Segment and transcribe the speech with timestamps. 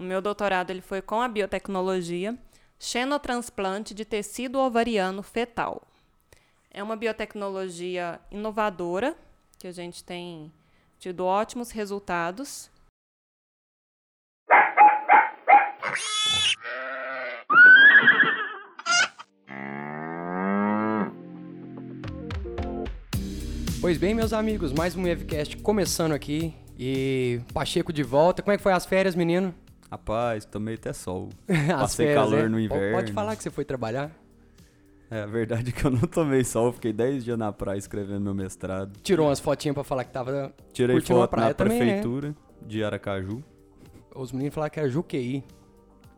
[0.00, 2.34] O meu doutorado ele foi com a biotecnologia,
[2.78, 5.82] xenotransplante de tecido ovariano fetal.
[6.70, 9.14] É uma biotecnologia inovadora,
[9.58, 10.50] que a gente tem
[10.98, 12.70] tido ótimos resultados.
[23.82, 26.54] Pois bem, meus amigos, mais um Webcast começando aqui.
[26.78, 28.40] E Pacheco de volta.
[28.40, 29.54] Como é que foi as férias, menino?
[29.90, 31.28] Rapaz, tomei até sol.
[31.48, 32.48] As Passei férias, calor é?
[32.48, 32.96] no inverno.
[32.96, 34.10] Pode falar que você foi trabalhar.
[35.10, 38.20] É, a verdade é que eu não tomei sol, fiquei 10 dias na praia escrevendo
[38.22, 38.92] meu mestrado.
[39.02, 40.54] Tirou umas fotinhas pra falar que tava.
[40.72, 41.84] Tirei foto praia na também, né?
[41.86, 43.42] prefeitura de Aracaju.
[44.14, 45.42] Os meninos falaram que era Juqueí.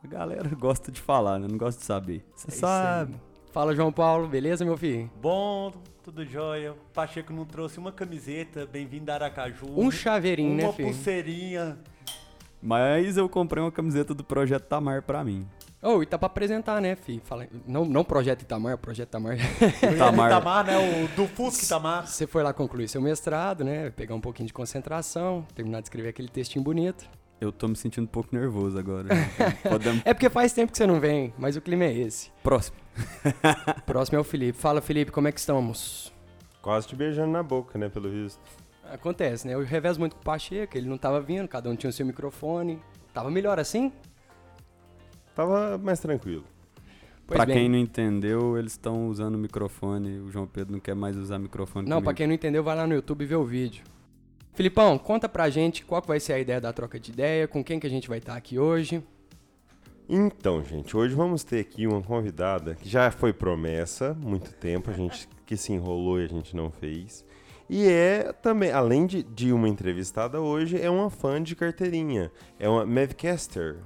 [0.04, 1.46] A galera gosta de falar, né?
[1.50, 2.22] Não gosta de saber.
[2.34, 3.14] Você É sabe.
[3.14, 3.20] aí.
[3.52, 5.10] Fala, João Paulo, beleza, meu filho?
[5.20, 6.72] Bom, tudo jóia.
[6.72, 9.66] O Pacheco não trouxe uma camiseta, bem-vindo a Aracaju.
[9.74, 10.88] Um chaveirinho, uma né, filho?
[10.88, 11.78] pulseirinha.
[12.62, 15.46] Mas eu comprei uma camiseta do Projeto Tamar pra mim.
[15.82, 17.20] Ô, e tá pra apresentar, né, filho?
[17.24, 17.48] Fala...
[17.66, 19.36] Não, não Projeto Itamar, Projeto Itamar.
[19.98, 20.30] Tamar.
[20.30, 20.78] Itamar, né?
[20.78, 22.06] O do Fusca Itamar.
[22.06, 23.90] Você foi lá concluir seu mestrado, né?
[23.90, 27.10] Pegar um pouquinho de concentração, terminar de escrever aquele textinho bonito.
[27.40, 29.08] Eu tô me sentindo um pouco nervoso agora.
[29.68, 30.02] Podemos...
[30.04, 32.30] É porque faz tempo que você não vem, mas o clima é esse.
[32.44, 32.76] Próximo.
[33.84, 34.56] Próximo é o Felipe.
[34.56, 36.12] Fala, Felipe, como é que estamos?
[36.62, 38.40] Quase te beijando na boca, né, pelo visto.
[38.92, 39.54] Acontece, né?
[39.54, 42.04] Eu revezo muito com o Pacheco, ele não tava vindo, cada um tinha o seu
[42.04, 42.78] microfone.
[43.14, 43.92] Tava melhor assim?
[45.34, 46.44] Tava mais tranquilo.
[47.26, 47.56] Pois pra bem.
[47.56, 50.18] quem não entendeu, eles estão usando o microfone.
[50.20, 52.16] O João Pedro não quer mais usar microfone Não, pra comigo.
[52.18, 53.84] quem não entendeu, vai lá no YouTube e vê o vídeo.
[54.54, 57.64] Filipão, conta pra gente qual que vai ser a ideia da troca de ideia, com
[57.64, 59.02] quem que a gente vai estar aqui hoje.
[60.08, 64.90] Então, gente, hoje vamos ter aqui uma convidada que já foi promessa há muito tempo,
[64.90, 67.24] a gente que se enrolou e a gente não fez.
[67.74, 72.30] E é também, além de, de uma entrevistada hoje, é uma fã de carteirinha.
[72.60, 73.76] É uma Mavcaster.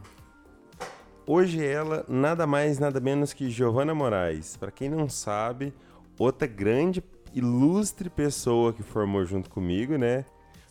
[1.25, 4.57] Hoje ela, nada mais, nada menos que Giovana Moraes.
[4.57, 5.73] Pra quem não sabe,
[6.19, 7.01] outra grande,
[7.33, 10.25] ilustre pessoa que formou junto comigo, né?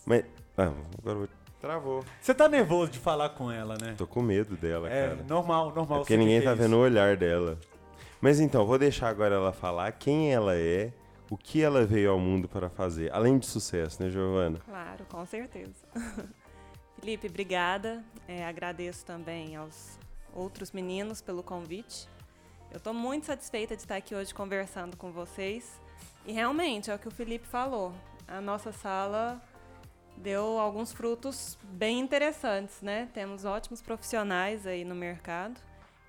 [0.05, 0.25] Mas.
[0.57, 1.27] Ah, agora vou.
[1.61, 2.03] Travou.
[2.19, 3.95] Você tá nervoso de falar com ela, né?
[3.97, 5.25] Tô com medo dela, É, cara.
[5.27, 5.99] normal, normal.
[5.99, 6.61] É porque ninguém tá isso.
[6.61, 7.57] vendo o olhar dela.
[8.19, 10.91] Mas então, vou deixar agora ela falar quem ela é,
[11.29, 13.11] o que ela veio ao mundo para fazer.
[13.13, 14.59] Além de sucesso, né, Giovana?
[14.59, 15.73] Claro, com certeza.
[16.99, 18.03] Felipe, obrigada.
[18.27, 19.97] É, agradeço também aos
[20.33, 22.07] outros meninos pelo convite.
[22.71, 25.79] Eu estou muito satisfeita de estar aqui hoje conversando com vocês.
[26.25, 27.93] E realmente, é o que o Felipe falou.
[28.27, 29.41] A nossa sala
[30.17, 33.07] deu alguns frutos bem interessantes, né?
[33.13, 35.59] Temos ótimos profissionais aí no mercado.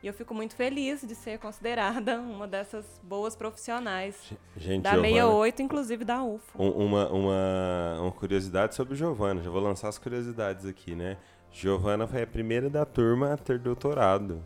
[0.02, 4.14] E eu fico muito feliz de ser considerada uma dessas boas profissionais.
[4.56, 6.62] Gente, Da Giovana, 68, inclusive da UFO.
[6.62, 9.42] um- uma, uma, uma curiosidade sobre Giovana.
[9.42, 11.16] Já vou lançar as curiosidades aqui, né?
[11.50, 14.42] Giovana foi a primeira da turma a ter doutorado.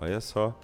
[0.00, 0.56] Olha só.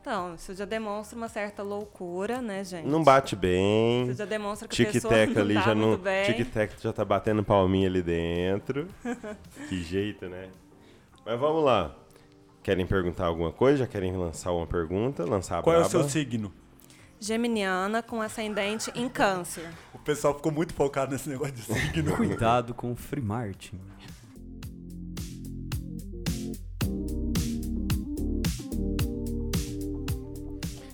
[0.00, 2.86] Então, isso já demonstra uma certa loucura, né, gente?
[2.86, 4.04] Não bate bem.
[4.04, 5.88] Isso já demonstra que a pessoa não ali tá já não.
[5.88, 6.24] muito bem.
[6.34, 8.86] Tic-tac já tá batendo palminha ali dentro.
[9.68, 10.48] que jeito, né?
[11.26, 11.94] Mas vamos lá.
[12.68, 13.78] Querem perguntar alguma coisa?
[13.78, 15.24] Já querem lançar uma pergunta?
[15.24, 15.90] Lançar a Qual é o braba?
[15.90, 16.52] seu signo?
[17.18, 19.66] Geminiana com ascendente em câncer.
[19.94, 22.14] O pessoal ficou muito focado nesse negócio de signo.
[22.14, 23.80] Cuidado com o Free Martin.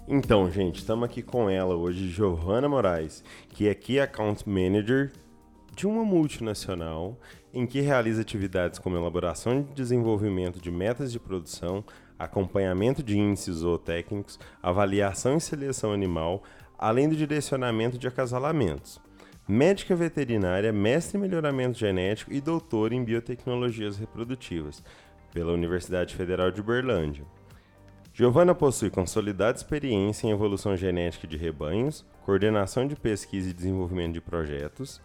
[0.06, 5.10] Então, gente, estamos aqui com ela hoje, Giovana Moraes, que é Key Account Manager
[5.74, 7.18] de uma multinacional
[7.54, 11.84] em que realiza atividades como elaboração e desenvolvimento de metas de produção,
[12.18, 16.42] acompanhamento de índices zootécnicos, avaliação e seleção animal,
[16.76, 19.00] além do direcionamento de acasalamentos.
[19.46, 24.82] Médica veterinária, mestre em melhoramento genético e doutora em biotecnologias reprodutivas
[25.32, 27.24] pela Universidade Federal de Uberlândia.
[28.12, 34.20] Giovana possui consolidada experiência em evolução genética de rebanhos, coordenação de pesquisa e desenvolvimento de
[34.20, 35.00] projetos,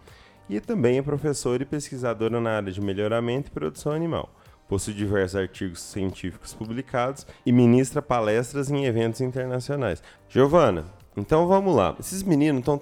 [0.50, 4.34] e também é professora e pesquisadora na área de melhoramento e produção animal.
[4.68, 10.02] Possui diversos artigos científicos publicados e ministra palestras em eventos internacionais.
[10.28, 10.86] Giovana,
[11.16, 11.96] então vamos lá.
[12.00, 12.82] Esses meninos estão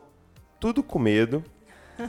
[0.59, 1.43] tudo com medo,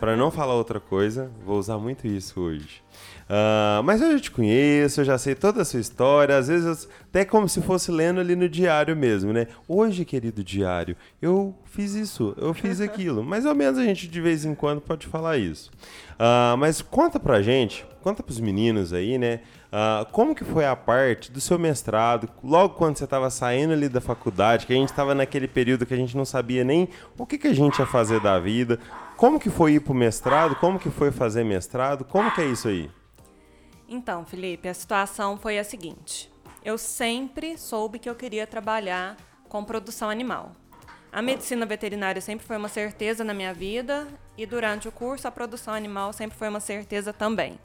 [0.01, 2.83] para não falar outra coisa, vou usar muito isso hoje.
[3.29, 6.89] Ah, mas eu já te conheço, eu já sei toda a sua história, às vezes
[7.11, 9.47] até como se fosse lendo ali no diário mesmo, né?
[9.67, 13.23] Hoje, querido diário, eu fiz isso, eu fiz aquilo.
[13.25, 15.71] Mais ou menos a gente de vez em quando pode falar isso.
[16.19, 19.41] Ah, mas conta pra gente, conta pros meninos aí, né?
[19.71, 23.89] Ah, como que foi a parte do seu mestrado, logo quando você estava saindo ali
[23.89, 26.89] da faculdade, que a gente estava naquele período que a gente não sabia nem
[27.19, 28.79] o que, que a gente ia fazer da vida.
[29.19, 30.57] Como que foi ir pro mestrado?
[30.57, 32.05] Como que foi fazer mestrado?
[32.05, 32.89] Como que é isso aí?
[33.89, 36.31] Então, Felipe, a situação foi a seguinte.
[36.63, 39.17] Eu sempre soube que eu queria trabalhar
[39.49, 40.55] com produção animal.
[41.11, 44.07] A medicina veterinária sempre foi uma certeza na minha vida
[44.37, 47.59] e durante o curso a produção animal sempre foi uma certeza também.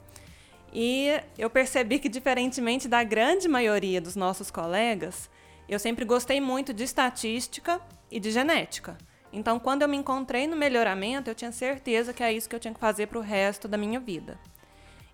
[0.72, 5.30] E eu percebi que, diferentemente da grande maioria dos nossos colegas,
[5.68, 7.80] eu sempre gostei muito de estatística
[8.10, 8.96] e de genética.
[9.30, 12.60] Então, quando eu me encontrei no melhoramento, eu tinha certeza que é isso que eu
[12.60, 14.38] tinha que fazer para o resto da minha vida.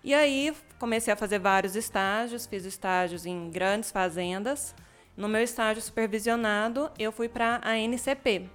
[0.03, 4.73] E aí, comecei a fazer vários estágios, fiz estágios em grandes fazendas.
[5.15, 8.49] No meu estágio supervisionado, eu fui para a NCP,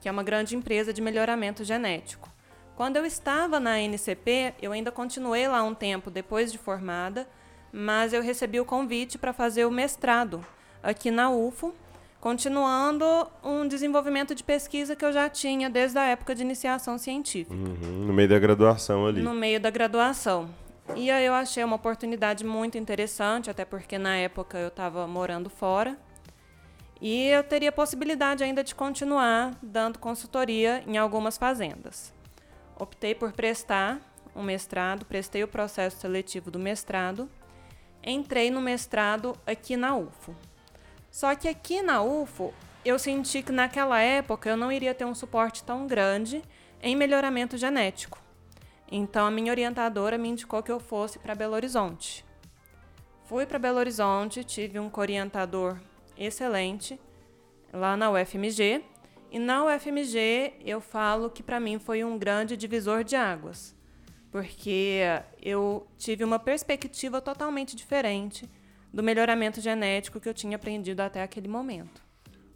[0.00, 2.28] que é uma grande empresa de melhoramento genético.
[2.76, 7.26] Quando eu estava na NCP, eu ainda continuei lá um tempo depois de formada,
[7.72, 10.46] mas eu recebi o convite para fazer o mestrado
[10.80, 11.74] aqui na UFO,
[12.20, 13.04] continuando
[13.42, 17.54] um desenvolvimento de pesquisa que eu já tinha desde a época de iniciação científica.
[17.54, 19.20] Uhum, no meio da graduação ali.
[19.20, 20.48] No meio da graduação.
[20.94, 25.48] E aí eu achei uma oportunidade muito interessante, até porque na época eu estava morando
[25.48, 25.98] fora.
[27.00, 32.12] E eu teria possibilidade ainda de continuar dando consultoria em algumas fazendas.
[32.78, 34.00] Optei por prestar
[34.34, 37.28] um mestrado, prestei o processo seletivo do mestrado,
[38.02, 40.34] entrei no mestrado aqui na UFO.
[41.10, 42.52] Só que aqui na UFO,
[42.84, 46.42] eu senti que naquela época eu não iria ter um suporte tão grande
[46.82, 48.23] em melhoramento genético.
[48.96, 52.24] Então a minha orientadora me indicou que eu fosse para Belo Horizonte.
[53.24, 55.80] Fui para Belo Horizonte, tive um orientador
[56.16, 57.00] excelente
[57.72, 58.84] lá na UFMG.
[59.32, 63.74] E na UFMG eu falo que para mim foi um grande divisor de águas,
[64.30, 65.00] porque
[65.42, 68.48] eu tive uma perspectiva totalmente diferente
[68.92, 72.00] do melhoramento genético que eu tinha aprendido até aquele momento.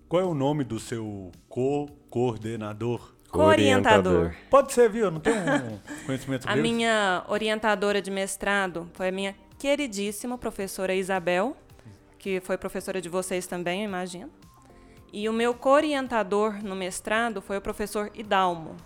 [0.09, 3.18] Qual é o nome do seu co-coordenador?
[3.33, 4.35] Orientador.
[4.51, 5.07] Pode ser, viu?
[5.07, 6.71] Eu não tenho um conhecimento A deles.
[6.71, 11.57] minha orientadora de mestrado foi a minha queridíssima professora Isabel,
[12.19, 14.31] que foi professora de vocês também, eu imagino.
[15.13, 18.77] E o meu co-orientador no mestrado foi o professor Idalmo.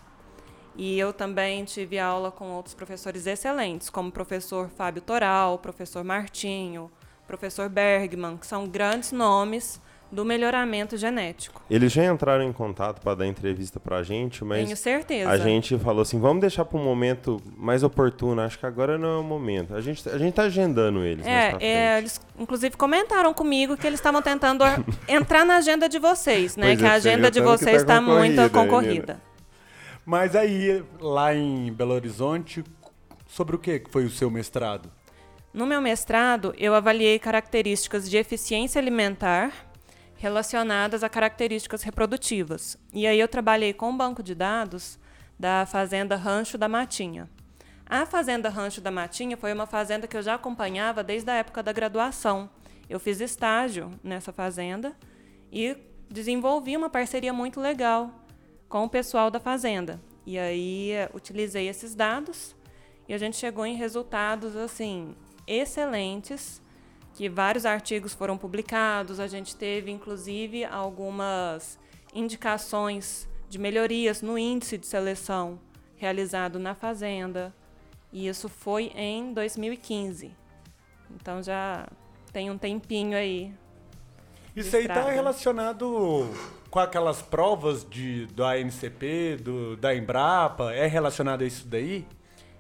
[0.77, 5.59] E eu também tive aula com outros professores excelentes, como o professor Fábio Toral, o
[5.59, 6.91] professor Martinho,
[7.25, 9.81] o professor Bergman, que são grandes nomes
[10.13, 11.63] do melhoramento genético.
[11.71, 15.31] Eles já entraram em contato para dar entrevista pra gente, mas Tenho certeza.
[15.31, 18.43] a gente falou assim, vamos deixar para um momento mais oportuno.
[18.43, 19.75] Acho que agora não é o momento.
[19.75, 21.27] A gente, a gente tá agendando eles.
[21.27, 24.63] É, é, eles inclusive comentaram comigo que eles estavam tentando
[25.09, 26.67] entrar na agenda de vocês, né?
[26.67, 29.23] Pois que é, a agenda de que vocês tá está muito concorrida, concorrida.
[30.05, 32.63] Mas aí, lá em Belo Horizonte,
[33.27, 34.93] sobre o que foi o seu mestrado?
[35.55, 39.72] No meu mestrado, eu avaliei características de eficiência alimentar
[40.23, 42.79] relacionadas a características reprodutivas.
[42.95, 44.97] E aí eu trabalhei com um banco de dados
[45.37, 47.29] da Fazenda Rancho da Matinha.
[47.85, 51.61] A Fazenda Rancho da Matinha foi uma fazenda que eu já acompanhava desde a época
[51.61, 52.49] da graduação.
[52.89, 54.97] Eu fiz estágio nessa fazenda
[55.51, 55.77] e
[56.09, 58.25] desenvolvi uma parceria muito legal
[58.69, 60.01] com o pessoal da fazenda.
[60.25, 62.55] E aí eh, utilizei esses dados
[63.09, 65.17] e a gente chegou em resultados assim
[65.49, 66.62] excelentes,
[67.15, 71.79] que vários artigos foram publicados, a gente teve inclusive algumas
[72.15, 75.59] indicações de melhorias no índice de seleção
[75.97, 77.55] realizado na fazenda.
[78.13, 80.35] E isso foi em 2015.
[81.11, 81.87] Então já
[82.33, 83.53] tem um tempinho aí.
[84.55, 85.13] Isso aí está Estrada.
[85.13, 86.31] relacionado
[86.71, 90.73] com aquelas provas de, da ANCP, do, da Embrapa?
[90.73, 92.07] É relacionado a isso daí?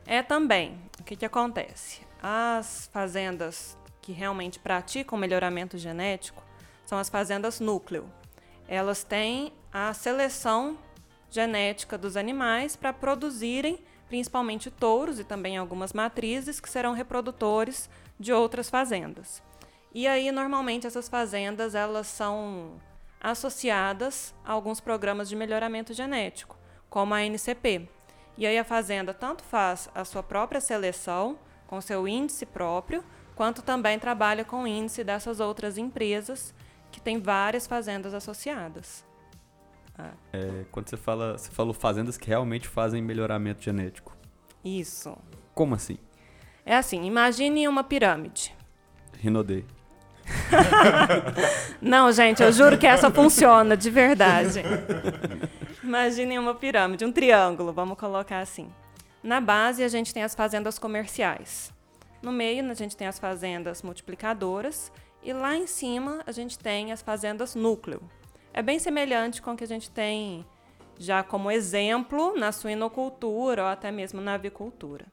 [0.06, 0.78] É também.
[1.00, 2.00] O que, que acontece?
[2.22, 6.42] As fazendas que realmente praticam melhoramento genético
[6.84, 8.12] são as fazendas núcleo.
[8.68, 10.76] Elas têm a seleção
[11.30, 13.78] genética dos animais para produzirem
[14.08, 17.88] principalmente touros e também algumas matrizes que serão reprodutores
[18.20, 19.42] de outras fazendas.
[19.94, 22.78] E aí normalmente essas fazendas elas são
[23.18, 26.58] associadas a alguns programas de melhoramento genético,
[26.90, 27.88] como a NCP.
[28.36, 33.02] E aí a fazenda tanto faz a sua própria seleção com seu índice próprio,
[33.34, 36.54] quanto também trabalha com o índice dessas outras empresas
[36.90, 39.04] que têm várias fazendas associadas.
[40.32, 44.16] É, quando você fala, você falou fazendas que realmente fazem melhoramento genético.
[44.64, 45.16] Isso.
[45.54, 45.98] Como assim?
[46.64, 48.54] É assim, imagine uma pirâmide.
[49.18, 49.64] Rinodei.
[51.80, 54.62] Não, gente, eu juro que essa funciona de verdade.
[55.82, 58.70] Imaginem uma pirâmide, um triângulo, vamos colocar assim.
[59.22, 61.72] Na base, a gente tem as fazendas comerciais.
[62.22, 64.92] No meio, a gente tem as fazendas multiplicadoras.
[65.22, 68.00] E lá em cima, a gente tem as fazendas núcleo.
[68.54, 70.46] É bem semelhante com o que a gente tem
[70.98, 75.06] já como exemplo na suinocultura ou até mesmo na avicultura.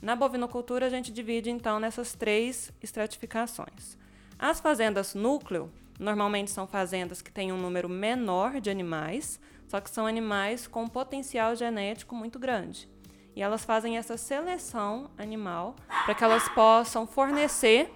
[0.00, 3.98] Na bovinocultura, a gente divide então nessas três estratificações.
[4.38, 9.90] As fazendas núcleo normalmente são fazendas que têm um número menor de animais, só que
[9.90, 12.88] são animais com potencial genético muito grande.
[13.36, 15.76] E elas fazem essa seleção animal
[16.06, 17.92] para que elas possam fornecer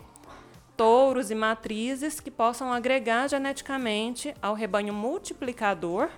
[0.76, 6.11] touros e matrizes que possam agregar geneticamente ao rebanho multiplicador.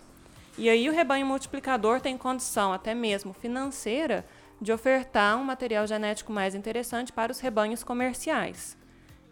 [0.58, 4.26] E aí o rebanho multiplicador tem condição até mesmo financeira
[4.60, 8.76] de ofertar um material genético mais interessante para os rebanhos comerciais.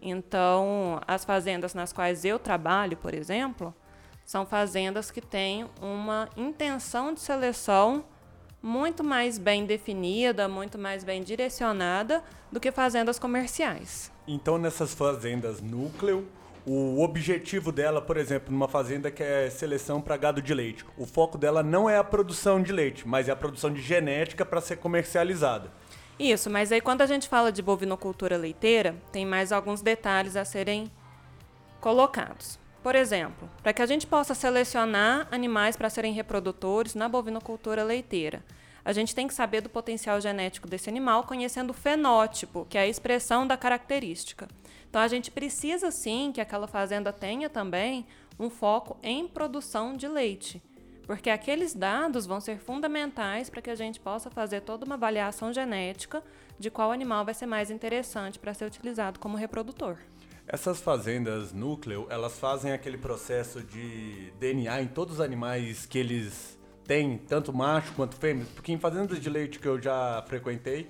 [0.00, 3.75] Então, as fazendas nas quais eu trabalho, por exemplo,
[4.25, 8.04] são fazendas que têm uma intenção de seleção
[8.62, 14.12] muito mais bem definida, muito mais bem direcionada do que fazendas comerciais.
[14.29, 16.29] Então, nessas fazendas núcleo,
[16.67, 21.07] o objetivo dela, por exemplo, numa fazenda que é seleção para gado de leite, o
[21.07, 24.61] foco dela não é a produção de leite, mas é a produção de genética para
[24.61, 25.73] ser comercializada.
[26.19, 30.45] Isso, mas aí quando a gente fala de bovinocultura leiteira, tem mais alguns detalhes a
[30.45, 30.90] serem
[31.81, 32.60] colocados.
[32.83, 38.43] Por exemplo, para que a gente possa selecionar animais para serem reprodutores na bovinocultura leiteira,
[38.83, 42.83] a gente tem que saber do potencial genético desse animal, conhecendo o fenótipo, que é
[42.83, 44.49] a expressão da característica.
[44.89, 48.07] Então a gente precisa sim que aquela fazenda tenha também
[48.39, 50.63] um foco em produção de leite,
[51.07, 55.53] porque aqueles dados vão ser fundamentais para que a gente possa fazer toda uma avaliação
[55.53, 56.25] genética
[56.59, 59.99] de qual animal vai ser mais interessante para ser utilizado como reprodutor.
[60.52, 66.59] Essas fazendas núcleo, elas fazem aquele processo de DNA em todos os animais que eles
[66.85, 70.88] têm, tanto macho quanto fêmeas, porque em fazendas de leite que eu já frequentei,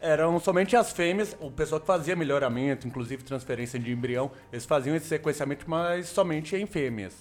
[0.00, 4.96] eram somente as fêmeas, o pessoal que fazia melhoramento, inclusive transferência de embrião, eles faziam
[4.96, 7.14] esse sequenciamento, mas somente em fêmeas.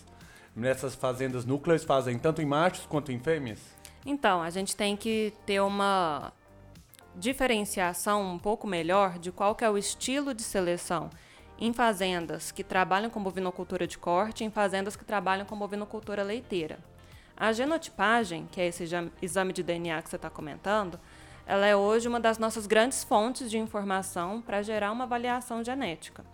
[0.55, 3.59] Nessas fazendas núcleas fazem tanto em machos quanto em fêmeas?
[4.03, 6.33] Então, a gente tem que ter uma
[7.15, 11.11] diferenciação um pouco melhor de qual que é o estilo de seleção
[11.59, 16.23] em fazendas que trabalham com bovinocultura de corte e em fazendas que trabalham com bovinocultura
[16.23, 16.79] leiteira.
[17.37, 18.83] A genotipagem, que é esse
[19.21, 20.99] exame de DNA que você está comentando,
[21.45, 26.25] ela é hoje uma das nossas grandes fontes de informação para gerar uma avaliação genética.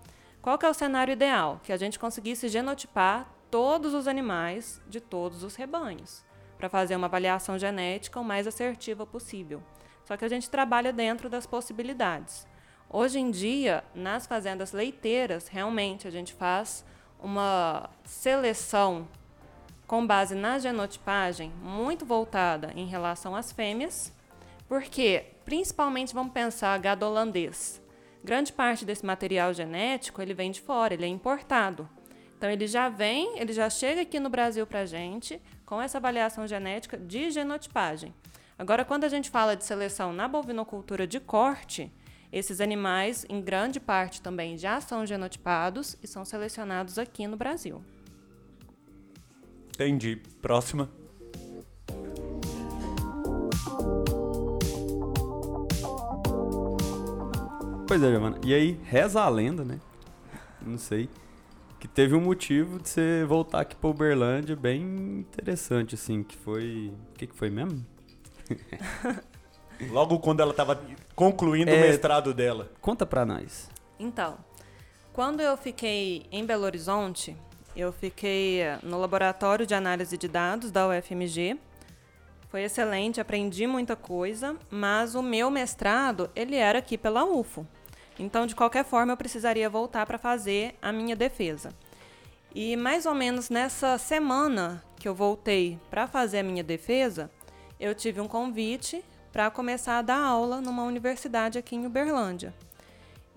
[0.42, 1.60] Qual que é o cenário ideal?
[1.64, 6.24] Que a gente conseguisse genotipar todos os animais de todos os rebanhos,
[6.58, 9.62] para fazer uma avaliação genética o mais assertiva possível.
[10.06, 12.48] Só que a gente trabalha dentro das possibilidades.
[12.94, 16.84] Hoje em dia, nas fazendas leiteiras, realmente a gente faz
[17.24, 19.08] uma seleção
[19.88, 24.12] com base na genotipagem muito voltada em relação às fêmeas,
[24.68, 27.82] porque principalmente vamos pensar gado holandês.
[28.22, 31.88] Grande parte desse material genético ele vem de fora, ele é importado.
[32.38, 36.46] Então ele já vem, ele já chega aqui no Brasil para gente com essa avaliação
[36.46, 38.14] genética de genotipagem.
[38.60, 41.90] Agora, quando a gente fala de seleção na bovinocultura de corte,
[42.32, 47.84] esses animais, em grande parte também, já são genotipados e são selecionados aqui no Brasil.
[49.74, 50.22] Entendi.
[50.42, 50.90] Próxima.
[57.88, 58.40] Pois é, Giovana.
[58.46, 59.80] E aí, reza a lenda, né?
[60.66, 61.10] Não sei.
[61.78, 64.82] Que teve um motivo de você voltar aqui pra Uberlândia bem
[65.20, 66.94] interessante, assim, que foi...
[67.10, 67.86] O que, que foi mesmo?
[69.90, 70.80] Logo quando ela estava
[71.16, 71.76] concluindo É.
[71.76, 72.72] o mestrado dela.
[72.82, 73.70] Conta pra nós.
[74.00, 74.38] Então,
[75.14, 77.36] quando eu fiquei em Belo Horizonte,
[77.76, 81.58] eu fiquei eh, no laboratório de análise de dados da UFMG.
[82.50, 87.66] Foi excelente, aprendi muita coisa, mas o meu mestrado, ele era aqui pela UFO.
[88.20, 91.70] Então, de qualquer forma, eu precisaria voltar para fazer a minha defesa.
[92.54, 97.32] E mais ou menos nessa semana que eu voltei para fazer a minha defesa,
[97.80, 102.54] eu tive um convite para começar a dar aula numa universidade aqui em Uberlândia.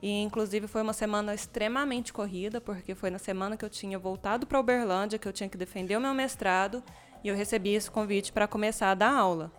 [0.02, 4.46] E inclusive foi uma semana extremamente corrida, porque foi na semana que eu tinha voltado
[4.46, 6.82] para Uberlândia, que eu tinha que defender o meu mestrado,
[7.22, 9.50] e eu recebi esse convite para começar a dar aula.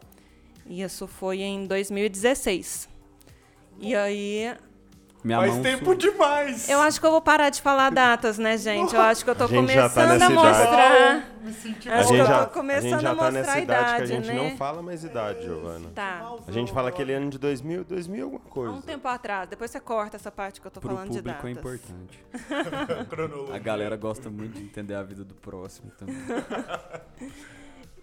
[0.68, 2.88] E isso foi em 2016.
[3.80, 4.56] E aí,
[5.26, 6.70] Minha Faz mão tempo demais.
[6.70, 8.94] eu acho que eu vou parar de falar datas, né, gente?
[8.94, 10.34] Eu acho que eu tô A gente já tá começando a idade.
[10.36, 11.24] mostrar.
[11.42, 13.32] Me senti A Acho que eu já, tô a começando gente já a tá mostrar
[13.32, 14.34] nessa a idade que a idade, gente né?
[14.36, 15.90] não fala mais idade, Giovana.
[15.96, 16.32] Tá.
[16.48, 18.72] A gente fala aquele ano de 2000, 2000 alguma Há coisa.
[18.74, 19.50] um tempo atrás.
[19.50, 21.58] Depois você corta essa parte que eu tô Pro falando de público datas.
[21.58, 22.20] é importante.
[23.52, 26.16] A galera gosta muito de entender a vida do próximo também.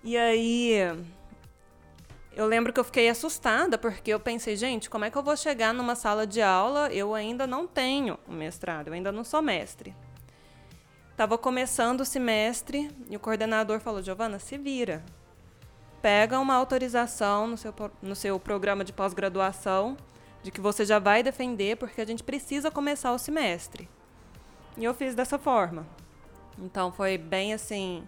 [0.03, 0.93] E aí,
[2.35, 5.37] eu lembro que eu fiquei assustada, porque eu pensei, gente, como é que eu vou
[5.37, 6.91] chegar numa sala de aula?
[6.91, 9.95] Eu ainda não tenho um mestrado, eu ainda não sou mestre.
[11.15, 15.05] Tava começando o semestre e o coordenador falou: Giovana, se vira.
[16.01, 19.97] Pega uma autorização no seu, no seu programa de pós-graduação,
[20.43, 23.89] de que você já vai defender porque a gente precisa começar o semestre.
[24.77, 25.87] E eu fiz dessa forma.
[26.59, 28.03] Então foi bem assim,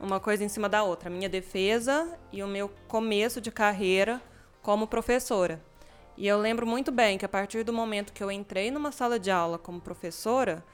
[0.00, 4.20] uma coisa em cima da outra, a minha defesa e o meu começo de carreira
[4.62, 5.60] como professora.
[6.16, 9.18] E eu lembro muito bem que a partir do momento que eu entrei numa sala
[9.18, 10.64] de aula como professora,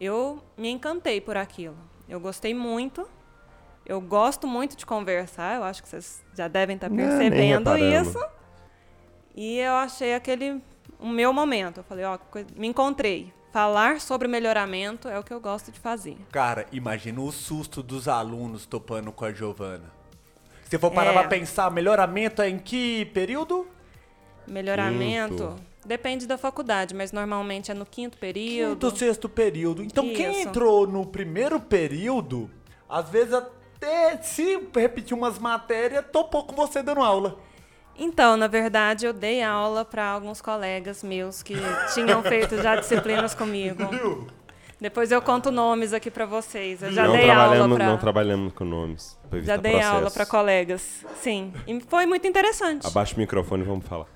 [0.00, 1.76] eu me encantei por aquilo.
[2.08, 3.06] Eu gostei muito.
[3.84, 8.18] Eu gosto muito de conversar, eu acho que vocês já devem estar percebendo nem isso.
[9.34, 10.62] E eu achei aquele
[10.98, 11.80] o meu momento.
[11.80, 12.18] Eu falei, ó,
[12.56, 13.33] me encontrei.
[13.58, 16.16] Falar sobre melhoramento é o que eu gosto de fazer.
[16.32, 19.92] Cara, imagina o susto dos alunos topando com a Giovana.
[20.68, 21.12] Se for parar É.
[21.12, 23.64] pra pensar, melhoramento é em que período?
[24.44, 25.56] Melhoramento Quinto.
[25.86, 28.88] depende da faculdade, mas normalmente é no quinto período.
[28.88, 29.84] Quinto, sexto período.
[29.84, 30.48] Então quem Isso.
[30.48, 32.50] entrou no primeiro período,
[32.88, 37.38] às vezes até se repetir umas matérias, topou com você dando aula.
[37.96, 41.54] Então, na verdade, eu dei aula para alguns colegas meus que
[41.94, 44.26] tinham feito já disciplinas comigo.
[44.80, 46.82] Depois eu conto nomes aqui para vocês.
[46.82, 49.18] Eu já não, dei aula trabalhamos, para não trabalhamos com nomes.
[49.30, 50.14] pra já dei aula processo.
[50.14, 51.04] para colegas.
[51.20, 52.86] Sim, e foi muito interessante.
[52.86, 54.06] Abaixa o microfone e vamos falar.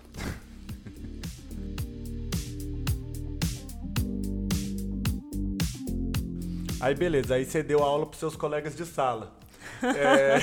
[6.81, 9.33] Aí beleza, aí você deu aula pros seus colegas de sala.
[9.81, 10.41] É,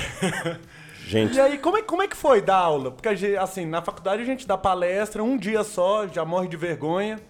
[1.06, 2.90] Gente, E aí, como é, como é que foi dar aula?
[2.90, 6.56] Porque, gente, assim, na faculdade a gente dá palestra um dia só, já morre de
[6.56, 7.20] vergonha.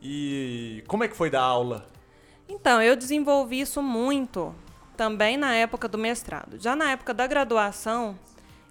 [0.00, 1.86] E como é que foi dar aula?
[2.48, 4.54] Então, eu desenvolvi isso muito
[4.96, 6.56] também na época do mestrado.
[6.56, 8.16] Já na época da graduação,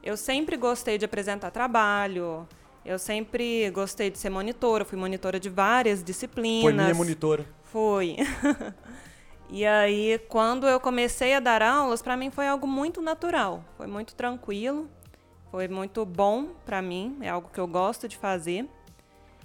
[0.02, 2.48] eu sempre gostei de apresentar trabalho,
[2.86, 6.64] eu sempre gostei de ser monitora, fui monitora de várias disciplinas.
[6.64, 7.46] Foi minha monitora.
[7.66, 8.16] Foi.
[9.52, 13.88] e aí, quando eu comecei a dar aulas, para mim foi algo muito natural, foi
[13.88, 14.88] muito tranquilo,
[15.50, 18.68] foi muito bom para mim, é algo que eu gosto de fazer.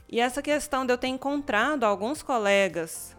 [0.06, 3.16] E essa questão de eu ter encontrado alguns colegas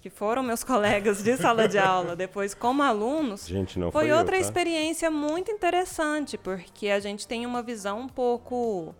[0.00, 4.16] que foram meus colegas de sala de aula, depois como alunos, gente, foi, foi, eu,
[4.16, 4.40] outra tá?
[4.40, 8.94] experiência muito interessante, porque a gente tem uma visão um pouco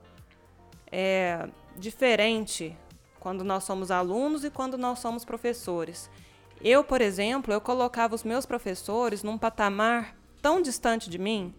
[0.92, 1.48] é,
[1.79, 2.76] diferente
[3.18, 6.11] quando nós somos alunos e quando nós somos professores.
[6.62, 11.55] Eu, por exemplo, eu colocava os meus professores num patamar tão distante de mim,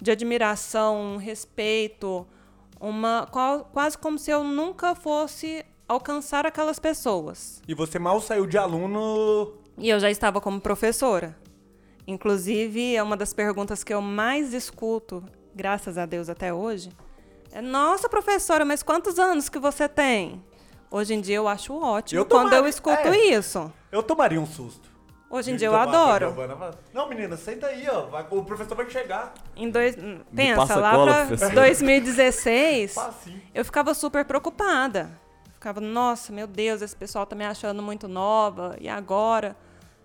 [0.00, 2.26] de admiração, respeito,
[2.80, 3.26] uma
[3.72, 7.62] quase como se eu nunca fosse alcançar aquelas pessoas.
[7.66, 9.54] E você mal saiu de aluno.
[9.76, 11.36] E eu já estava como professora.
[12.06, 15.22] Inclusive, é uma das perguntas que eu mais escuto,
[15.54, 16.90] graças a Deus até hoje,
[17.52, 20.42] é: Nossa, professora, mas quantos anos que você tem?
[20.90, 23.16] Hoje em dia eu acho ótimo Eu quando eu escuto é.
[23.26, 23.70] isso.
[23.90, 24.88] Eu tomaria um susto.
[25.30, 26.74] Hoje em dia eu tomar pra adoro.
[26.94, 28.06] Não, menina, senta aí, ó.
[28.06, 29.34] vai- o professor vai chegar.
[29.54, 29.94] Em dois,
[30.34, 31.54] pensa, passa lá cola, para professor.
[31.54, 33.42] 2016, Facinho.
[33.54, 35.10] eu ficava super preocupada.
[35.52, 39.54] Ficava, nossa, meu Deus, esse pessoal tá me achando muito nova, e agora?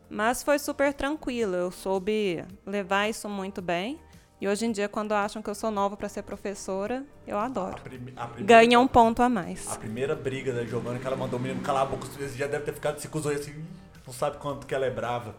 [0.10, 4.00] Mas foi super tranquilo, eu soube levar isso muito bem.
[4.42, 7.46] E hoje em dia, quando acham que eu sou nova para ser professora, eu A,
[7.46, 7.82] adoro.
[7.82, 9.72] prime- a primeira, Ganha um ponto a mais.
[9.72, 12.48] A primeira briga da Giovana que ela mandou o menino calar a boca, você já
[12.48, 13.66] deve ter ficado se cuzou assim, "Ih,
[14.06, 15.36] não sabe quanto que ela é brava.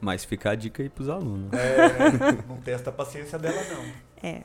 [0.00, 1.52] Mas fica a dica aí pros alunos.
[1.52, 4.28] É, não testa a paciência dela, não.
[4.28, 4.42] É,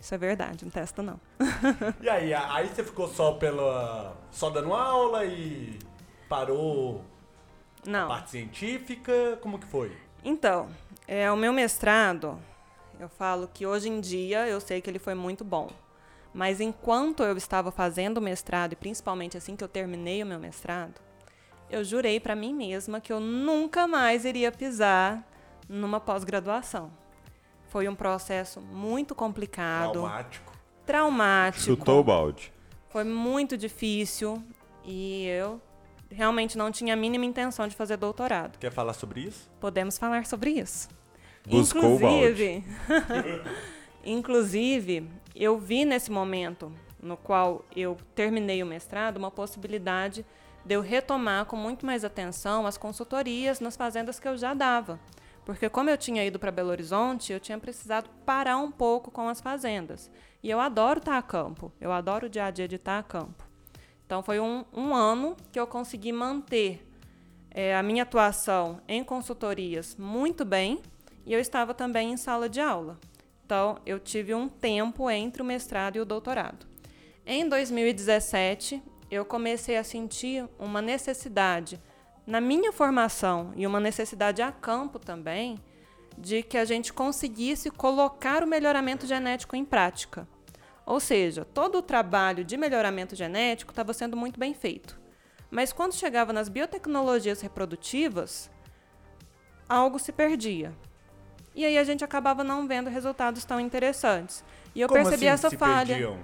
[0.00, 1.20] isso é verdade, não testa não.
[2.02, 4.16] E aí, a- aí você ficou só pela.
[4.32, 5.78] só dando aula e
[6.28, 7.04] parou
[7.86, 8.08] a Não.
[8.08, 9.38] parte científica?
[9.40, 9.96] Como que foi?
[10.24, 10.68] Então,
[11.06, 12.36] é, o meu mestrado,
[12.98, 15.68] eu falo que hoje em dia eu sei que ele foi muito bom.
[16.32, 20.38] Mas enquanto eu estava fazendo o mestrado, e principalmente assim que eu terminei o meu
[20.38, 21.00] mestrado,
[21.70, 25.26] eu jurei para mim mesma que eu nunca mais iria pisar
[25.68, 26.90] numa pós-graduação.
[27.68, 30.52] Foi um processo muito complicado, Traumático.
[30.86, 31.64] traumático.
[31.64, 32.52] Chutou o balde.
[32.88, 34.42] Foi muito difícil
[34.84, 35.60] e eu
[36.10, 38.58] realmente não tinha a mínima intenção de fazer doutorado.
[38.58, 39.50] Quer falar sobre isso?
[39.60, 40.88] Podemos falar sobre isso.
[41.48, 42.64] Buscou inclusive,
[44.04, 50.24] inclusive, eu vi nesse momento no qual eu terminei o mestrado uma possibilidade
[50.64, 55.00] de eu retomar com muito mais atenção as consultorias nas fazendas que eu já dava.
[55.44, 59.28] Porque como eu tinha ido para Belo Horizonte, eu tinha precisado parar um pouco com
[59.28, 60.10] as fazendas.
[60.42, 63.02] E eu adoro estar a campo, eu adoro o dia a dia de estar a
[63.02, 63.48] campo.
[64.04, 66.86] Então foi um, um ano que eu consegui manter
[67.50, 70.82] é, a minha atuação em consultorias muito bem
[71.28, 72.98] e eu estava também em sala de aula.
[73.44, 76.66] Então, eu tive um tempo entre o mestrado e o doutorado.
[77.26, 81.78] Em 2017, eu comecei a sentir uma necessidade
[82.26, 85.58] na minha formação e uma necessidade a campo também
[86.16, 90.26] de que a gente conseguisse colocar o melhoramento genético em prática.
[90.86, 94.98] Ou seja, todo o trabalho de melhoramento genético estava sendo muito bem feito.
[95.50, 98.50] Mas quando chegava nas biotecnologias reprodutivas,
[99.68, 100.74] algo se perdia.
[101.58, 104.44] E aí a gente acabava não vendo resultados tão interessantes.
[104.76, 105.86] E eu Como percebi assim essa falha.
[105.88, 106.16] perdiam?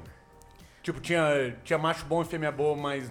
[0.80, 3.10] Tipo, tinha, tinha macho bom e fêmea boa, mas.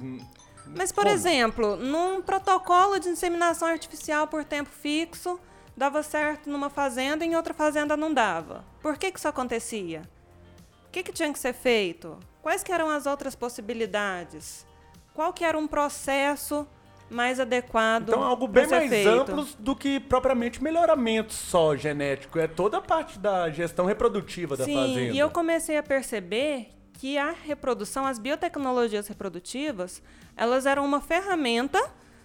[0.73, 1.13] Mas, por Como?
[1.13, 5.37] exemplo, num protocolo de inseminação artificial por tempo fixo,
[5.75, 8.63] dava certo numa fazenda e em outra fazenda não dava.
[8.81, 10.03] Por que, que isso acontecia?
[10.87, 12.17] O que, que tinha que ser feito?
[12.41, 14.65] Quais que eram as outras possibilidades?
[15.13, 16.65] Qual que era um processo
[17.13, 19.09] mais adequado Então é algo bem mais feito?
[19.09, 22.39] amplo do que propriamente melhoramento só genético.
[22.39, 25.13] É toda a parte da gestão reprodutiva da Sim, fazenda.
[25.13, 30.01] e eu comecei a perceber que a reprodução, as biotecnologias reprodutivas,
[30.35, 31.79] elas eram uma ferramenta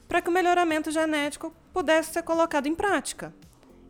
[0.09, 3.35] para que o melhoramento genético pudesse ser colocado em prática.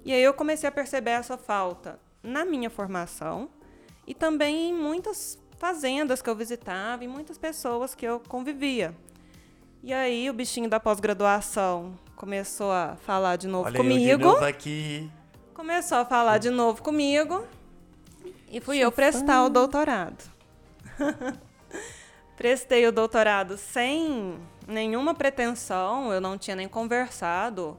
[0.05, 3.49] E aí eu comecei a perceber essa falta na minha formação
[4.07, 8.95] e também em muitas fazendas que eu visitava e muitas pessoas que eu convivia.
[9.83, 14.25] E aí o bichinho da pós-graduação começou a falar de novo Olha eu de comigo
[14.25, 15.11] novo aqui.
[15.55, 17.45] começou a falar de novo comigo
[18.51, 20.25] e fui eu prestar o doutorado.
[22.37, 27.77] Prestei o doutorado sem nenhuma pretensão, eu não tinha nem conversado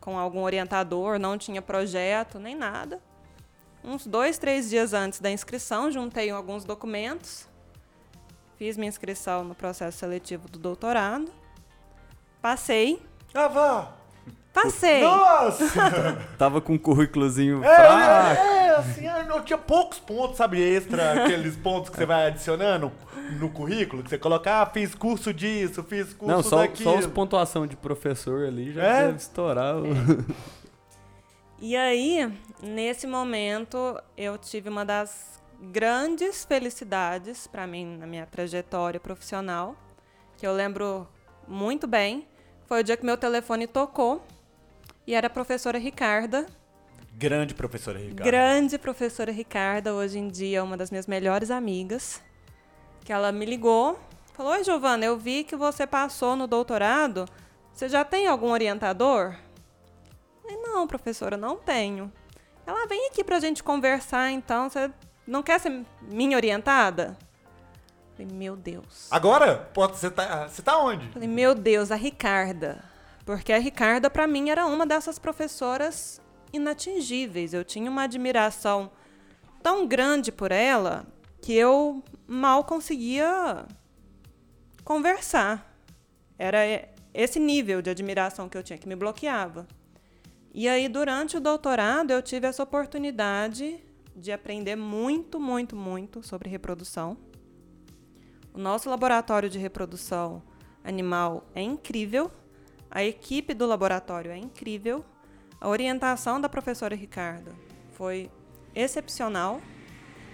[0.00, 3.00] com algum orientador, não tinha projeto, nem nada.
[3.82, 7.48] Uns dois, três dias antes da inscrição, juntei alguns documentos,
[8.58, 11.30] fiz minha inscrição no processo seletivo do doutorado,
[12.40, 13.02] passei,
[13.34, 13.92] Ah, vá!
[14.52, 15.02] passei.
[15.02, 15.64] Nossa!
[16.38, 18.40] Tava com um currículozinho É, fraco.
[18.40, 22.90] é, assim, ah, não, tinha poucos pontos, sabe, extra, aqueles pontos que você vai adicionando
[23.38, 26.92] no currículo, que você coloca, ah, fiz curso disso, fiz curso Não, só, daquilo.
[26.92, 29.06] só os pontuação de professor ali já É?
[29.06, 29.76] deve estourar.
[29.76, 29.84] o-
[31.58, 32.30] E aí,
[32.62, 39.76] nesse momento, eu tive uma das grandes felicidades para mim na minha trajetória profissional,
[40.36, 41.08] que eu lembro
[41.46, 42.26] muito bem.
[42.66, 44.24] Foi o dia que meu telefone tocou
[45.06, 46.46] e era a professora Ricarda,
[47.18, 48.24] Grande professora Ricardo.
[48.24, 52.22] grande professora Ricarda, hoje em dia uma das minhas melhores amigas,
[53.04, 53.98] que ela me ligou,
[54.34, 57.24] falou: "Oi, Giovana, eu vi que você passou no doutorado.
[57.72, 62.12] Você já tem algum orientador?" Eu falei: "Não, professora, não tenho."
[62.66, 64.90] Ela vem aqui pra gente conversar, então você
[65.26, 67.16] não quer ser minha orientada?
[68.16, 69.68] Falei: "Meu Deus." Agora?
[69.74, 71.08] Você tá, você tá onde?
[71.08, 72.82] Falei, meu Deus, a Ricarda.
[73.24, 76.20] Porque a Ricarda, para mim, era uma dessas professoras
[76.52, 77.52] inatingíveis.
[77.52, 78.90] Eu tinha uma admiração
[79.62, 81.04] tão grande por ela
[81.42, 83.66] que eu mal conseguia
[84.84, 85.76] conversar.
[86.38, 86.58] Era
[87.12, 89.66] esse nível de admiração que eu tinha que me bloqueava.
[90.54, 93.78] E aí, durante o doutorado, eu tive essa oportunidade
[94.16, 97.16] de aprender muito, muito, muito sobre reprodução.
[98.54, 100.42] O nosso laboratório de reprodução
[100.82, 102.30] animal é incrível,
[102.90, 105.04] a equipe do laboratório é incrível,
[105.60, 107.52] a orientação da professora Ricarda
[107.92, 108.30] foi
[108.74, 109.60] excepcional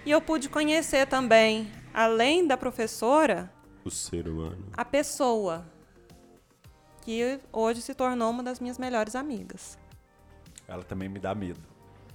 [0.05, 3.51] e eu pude conhecer também, além da professora,
[3.83, 4.65] O ser humano.
[4.77, 5.65] a pessoa
[7.01, 9.77] que hoje se tornou uma das minhas melhores amigas.
[10.67, 11.59] Ela também me dá medo.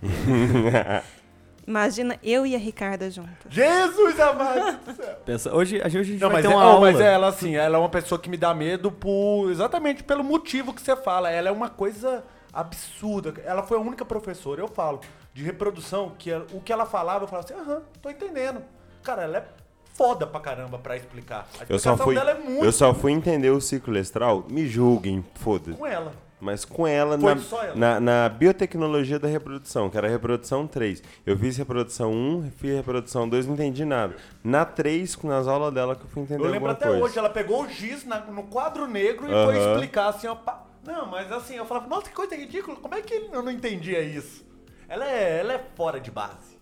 [1.69, 3.35] Imagina eu e a Ricarda juntas.
[3.51, 5.17] Jesus amado do céu!
[5.27, 6.81] Pensa, hoje, hoje a gente Não, vai mas, ter é, uma oh, aula.
[6.93, 10.73] mas ela, assim, ela é uma pessoa que me dá medo por exatamente pelo motivo
[10.73, 11.31] que você fala.
[11.31, 13.35] Ela é uma coisa absurda.
[13.45, 15.01] Ela foi a única professora, eu falo,
[15.35, 18.63] de reprodução, que ela- o que ela falava, eu falava assim, aham, tô entendendo.
[19.03, 19.45] Cara, ela é
[19.93, 21.47] foda pra caramba pra explicar.
[21.61, 24.47] A Eu só, explicação fui, dela é muito eu só fui entender o ciclo estral.
[24.49, 25.77] Me julguem, foda-se.
[25.77, 26.13] com ela.
[26.41, 27.75] Mas com ela, Foi na, ela?
[27.75, 31.03] Na, na biotecnologia da reprodução, que era a reprodução 3.
[31.27, 34.15] Eu fiz reprodução 1, fiz reprodução 2, não entendi nada.
[34.45, 37.03] Na 3, nas aulas dela, que eu fui entender Eu lembro até coisa.
[37.05, 39.73] hoje, ela pegou o giz na- no quadro negro e foi Aham.
[39.73, 40.35] explicar assim, ó.
[40.37, 40.65] pá.
[40.87, 44.01] Não, mas assim, eu falava, nossa, que coisa ridícula, como é que eu não entendia
[44.01, 44.47] isso?
[44.89, 46.57] Ela é, ela é fora de base.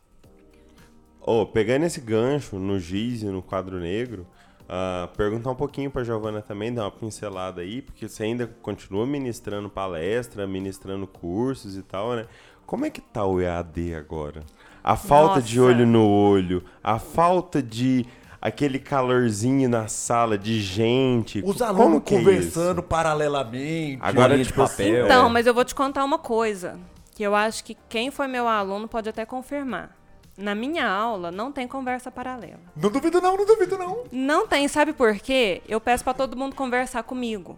[1.20, 4.26] Ô, pegando esse gancho no giz e no quadro negro,
[4.68, 9.06] ah, perguntar um pouquinho pra Giovana também, dar uma pincelada aí, porque você ainda continua
[9.06, 12.26] ministrando palestra, ministrando cursos e tal, né?
[12.66, 14.42] Como é que tá o EAD agora?
[14.82, 15.70] A falta de Nossa.
[15.70, 18.06] olho no olho, a falta de
[18.40, 21.42] aquele calorzinho na sala de gente.
[21.44, 22.88] Os Como alunos é conversando isso?
[22.88, 23.98] paralelamente.
[24.00, 25.04] Agora, de tipo assim, papel.
[25.06, 25.30] Então, é.
[25.30, 26.78] mas eu vou te contar uma coisa,
[27.14, 29.95] que eu acho que quem foi meu aluno pode até confirmar.
[30.36, 32.60] Na minha aula não tem conversa paralela.
[32.76, 34.04] Não duvido não, não duvido não.
[34.12, 35.62] Não tem, sabe por quê?
[35.66, 37.56] Eu peço pra todo mundo conversar comigo.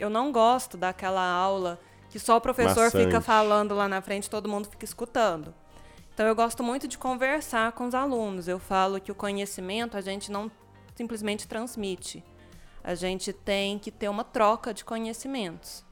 [0.00, 1.78] Eu não gosto daquela aula
[2.08, 3.04] que só o professor Maçante.
[3.04, 5.54] fica falando lá na frente e todo mundo fica escutando.
[6.14, 8.48] Então eu gosto muito de conversar com os alunos.
[8.48, 10.50] Eu falo que o conhecimento a gente não
[10.94, 12.24] simplesmente transmite.
[12.82, 15.84] A gente tem que ter uma troca de conhecimentos.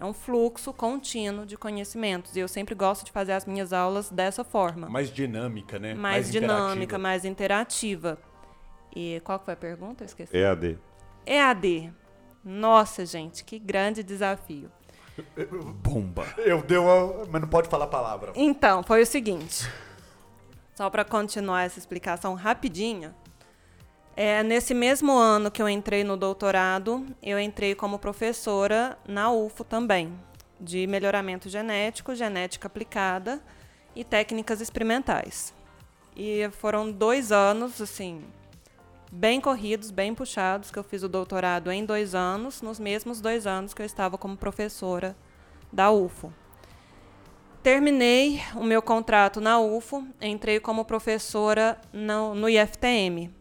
[0.00, 2.36] É um fluxo contínuo de conhecimentos.
[2.36, 4.88] E eu sempre gosto de fazer as minhas aulas dessa forma.
[4.88, 5.92] Mais dinâmica, né?
[5.92, 6.98] Mais, dinâmica, interativa.
[6.98, 8.18] mais interativa.
[8.94, 10.04] E qual que foi a pergunta?
[10.04, 10.36] Eu esqueci.
[10.36, 10.78] EAD.
[11.26, 11.92] EAD.
[12.44, 14.70] Nossa, gente, que grande desafio.
[15.82, 16.26] Bomba.
[16.38, 17.26] Eu dei uma.
[17.26, 18.32] Mas não pode falar a palavra.
[18.36, 19.68] Então, foi o seguinte.
[20.76, 23.16] Só para continuar essa explicação rapidinha.
[24.20, 29.62] É, nesse mesmo ano que eu entrei no doutorado, eu entrei como professora na UFO
[29.62, 30.12] também,
[30.60, 33.40] de melhoramento genético, genética aplicada
[33.94, 35.54] e técnicas experimentais.
[36.16, 38.24] E foram dois anos, assim,
[39.12, 43.46] bem corridos, bem puxados, que eu fiz o doutorado em dois anos, nos mesmos dois
[43.46, 45.16] anos que eu estava como professora
[45.72, 46.32] da UFO.
[47.62, 53.37] Terminei o meu contrato na UFO, entrei como professora no, no IFTM.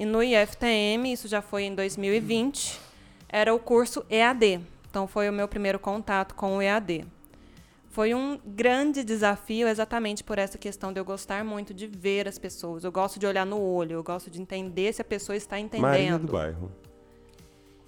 [0.00, 2.80] E no IFTM, isso já foi em 2020,
[3.28, 4.58] era o curso EAD.
[4.88, 7.04] Então foi o meu primeiro contato com o EAD.
[7.90, 12.38] Foi um grande desafio exatamente por essa questão de eu gostar muito de ver as
[12.38, 12.82] pessoas.
[12.82, 15.82] Eu gosto de olhar no olho, eu gosto de entender se a pessoa está entendendo.
[15.82, 16.72] Maria do bairro.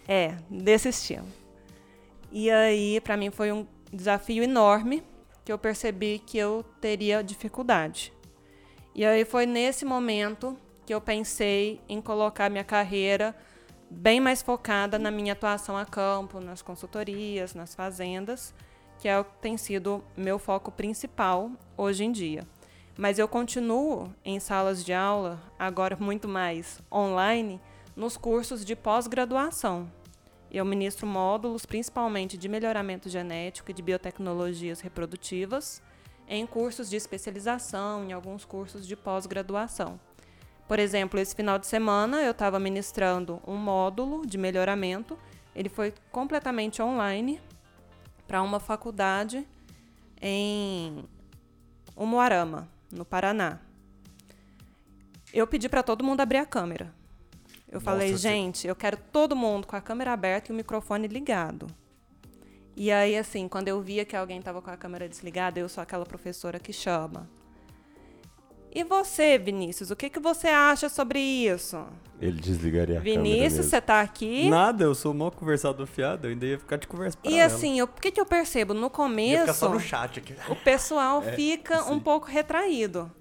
[0.06, 1.24] É, desse estilo.
[2.30, 5.02] E aí, para mim, foi um desafio enorme
[5.46, 8.12] que eu percebi que eu teria dificuldade.
[8.94, 13.34] E aí foi nesse momento que eu pensei em colocar minha carreira
[13.90, 18.54] bem mais focada na minha atuação a campo, nas consultorias, nas fazendas,
[18.98, 22.46] que é o que tem sido meu foco principal hoje em dia.
[22.96, 27.60] Mas eu continuo em salas de aula, agora muito mais online,
[27.96, 29.90] nos cursos de pós-graduação.
[30.50, 35.82] Eu ministro módulos principalmente de melhoramento genético e de biotecnologias reprodutivas
[36.28, 39.98] em cursos de especialização, em alguns cursos de pós-graduação.
[40.72, 45.18] Por exemplo, esse final de semana eu estava ministrando um módulo de melhoramento.
[45.54, 47.38] Ele foi completamente online
[48.26, 49.46] para uma faculdade
[50.18, 51.04] em
[51.94, 53.58] Umuarama, no Paraná.
[55.30, 56.90] Eu pedi para todo mundo abrir a câmera.
[57.68, 61.06] Eu Nossa, falei, gente, eu quero todo mundo com a câmera aberta e o microfone
[61.06, 61.66] ligado.
[62.74, 65.82] E aí, assim, quando eu via que alguém estava com a câmera desligada, eu sou
[65.82, 67.28] aquela professora que chama.
[68.74, 71.84] E você, Vinícius, o que, que você acha sobre isso?
[72.18, 74.48] Ele desligaria a câmera Vinícius, você tá aqui?
[74.48, 77.86] Nada, eu sou mal conversador fiado, eu ainda ia ficar de conversa E assim, o
[77.86, 78.72] que, que eu percebo?
[78.72, 80.34] No Ia começo, ficar só no chat aqui.
[80.48, 82.00] o pessoal É, fica um sim.
[82.00, 83.12] pouco retraído.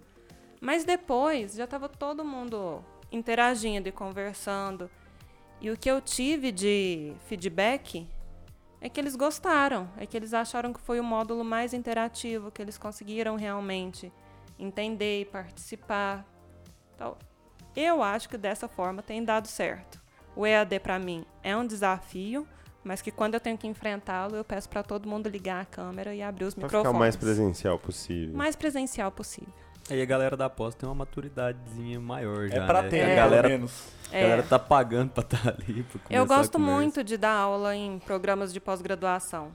[0.61, 4.89] Mas depois já estava todo mundo interagindo e conversando.
[5.59, 8.07] E o que eu tive de feedback
[8.79, 12.61] é que eles gostaram, é que eles acharam que foi o módulo mais interativo, que
[12.61, 14.11] eles conseguiram realmente
[14.61, 16.25] entender e participar.
[16.95, 17.17] Então,
[17.75, 19.99] eu acho que dessa forma tem dado certo.
[20.35, 22.47] O EAD para mim é um desafio,
[22.83, 26.13] mas que quando eu tenho que enfrentá-lo, eu peço para todo mundo ligar a câmera
[26.15, 26.87] e abrir os Pra microfones.
[26.87, 28.35] ficar o mais presencial possível.
[28.35, 29.53] mais presencial possível.
[29.89, 32.89] Aí a galera da pós tem uma maturidadezinha maior já, É pra né?
[32.89, 33.87] ter, a pelo galera, menos.
[34.11, 35.83] a É, galera tá pagando pra estar ali.
[35.83, 39.51] pra começar eu gosto muito de dar aula em programas de pós-graduação,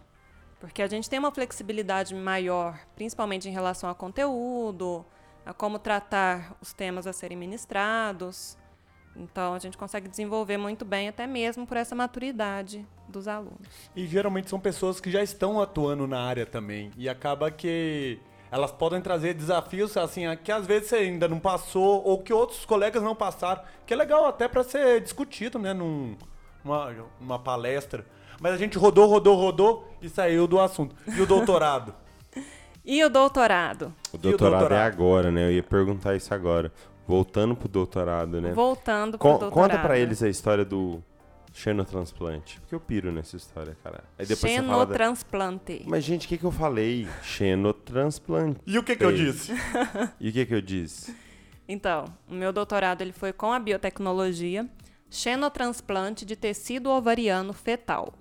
[0.58, 5.04] porque a gente tem uma flexibilidade maior, principalmente em relação a conteúdo,
[5.44, 8.56] a como tratar os temas a serem ministrados.
[9.14, 13.66] Então, a gente consegue desenvolver muito bem, até mesmo por essa maturidade dos alunos.
[13.94, 16.90] E geralmente são pessoas que já estão atuando na área também.
[16.96, 22.02] E acaba que elas podem trazer desafios assim, que às vezes você ainda não passou
[22.04, 26.16] ou que outros colegas não passaram, que é legal até para ser discutido, né, num,
[26.64, 28.04] numa, numa palestra.
[28.40, 30.94] Mas a gente rodou, rodou, rodou e saiu do assunto.
[31.06, 31.94] E o doutorado?
[32.84, 33.92] E o doutorado?
[34.12, 34.72] O doutorado, doutorado?
[34.80, 35.46] é agora, né?
[35.46, 36.72] Eu ia perguntar isso agora.
[37.06, 38.52] Voltando pro doutorado, né?
[38.52, 39.70] Voltando para Con- o doutorado.
[39.70, 41.02] conta pra eles a história do
[41.52, 42.60] xenotransplante.
[42.60, 44.04] Porque eu piro nessa história, cara.
[44.18, 44.92] Aí depois você fala da...
[44.92, 45.82] Xenotransplante.
[45.86, 47.08] Mas, gente, o que, que eu falei?
[47.22, 48.60] Xenotransplante.
[48.66, 49.52] E o que, que eu disse?
[50.20, 51.14] E o que, que eu disse?
[51.68, 54.68] Então, o meu doutorado ele foi com a biotecnologia
[55.10, 58.12] xenotransplante de tecido ovariano fetal.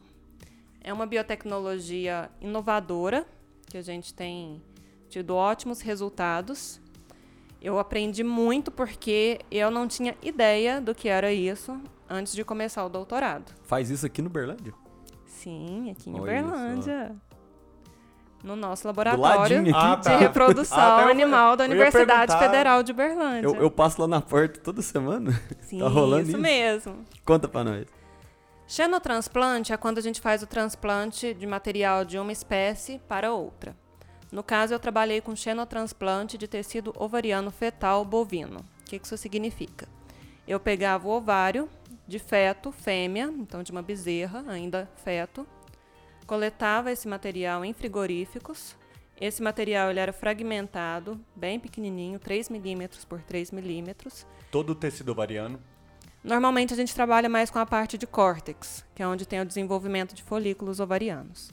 [0.86, 3.26] É uma biotecnologia inovadora
[3.66, 4.62] que a gente tem
[5.10, 6.80] tido ótimos resultados.
[7.60, 11.76] Eu aprendi muito porque eu não tinha ideia do que era isso
[12.08, 13.52] antes de começar o doutorado.
[13.64, 14.76] Faz isso aqui no Berlândia?
[15.26, 17.16] Sim, aqui em Olha Uberlândia.
[18.44, 19.72] No nosso laboratório aqui.
[19.74, 20.18] Ah, de tá.
[20.18, 22.38] reprodução Ah, tá, animal da Universidade.
[22.38, 23.48] Federal de Uberlândia.
[23.48, 25.32] Eu, eu passo lá na porta toda semana.
[25.62, 26.40] Sim, tá rolando isso isso?
[26.40, 27.06] mesmo.
[27.26, 27.88] Conta pra nós.
[28.68, 33.76] Xenotransplante é quando a gente faz o transplante de material de uma espécie para outra.
[34.32, 38.66] No caso, eu trabalhei com xenotransplante de tecido ovariano fetal bovino.
[38.82, 39.88] O que isso significa?
[40.48, 41.70] Eu pegava o ovário
[42.08, 45.48] de feto, fêmea, então de uma bezerra, ainda feto,
[46.26, 48.76] coletava esse material em frigoríficos.
[49.22, 54.26] Esse material ele era fragmentado, bem pequenininho, 3 milímetros por 3 milímetros.
[54.52, 55.60] Todo o tecido ovariano?
[56.26, 59.46] Normalmente a gente trabalha mais com a parte de córtex, que é onde tem o
[59.46, 61.52] desenvolvimento de folículos ovarianos.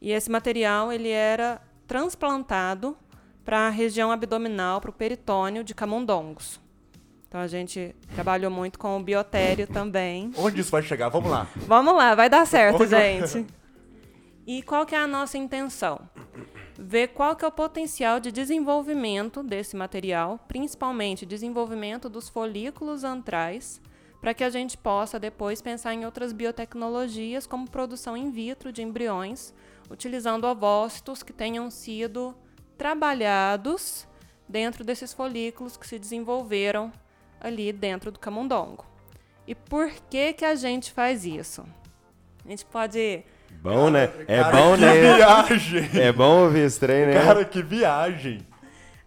[0.00, 2.96] E esse material ele era transplantado
[3.44, 6.60] para a região abdominal, para o peritônio de camundongos.
[7.26, 10.30] Então a gente trabalhou muito com o biotério também.
[10.36, 11.08] Onde isso vai chegar?
[11.08, 11.48] Vamos lá.
[11.56, 13.44] Vamos lá, vai dar certo, gente.
[14.46, 16.00] E qual que é a nossa intenção?
[16.78, 23.80] Ver qual que é o potencial de desenvolvimento desse material, principalmente desenvolvimento dos folículos antrais,
[24.20, 28.82] para que a gente possa depois pensar em outras biotecnologias, como produção in vitro de
[28.82, 29.54] embriões,
[29.90, 32.34] utilizando ovócitos que tenham sido
[32.76, 34.06] trabalhados
[34.48, 36.92] dentro desses folículos que se desenvolveram
[37.40, 38.84] ali dentro do camundongo.
[39.46, 41.64] E por que que a gente faz isso?
[42.44, 43.24] A gente pode
[43.62, 44.10] Bom, né?
[44.28, 45.16] É Cara, bom, que né?
[45.16, 46.00] viagem!
[46.00, 47.14] É bom ouvir esse trem, né?
[47.14, 48.46] Cara, que viagem!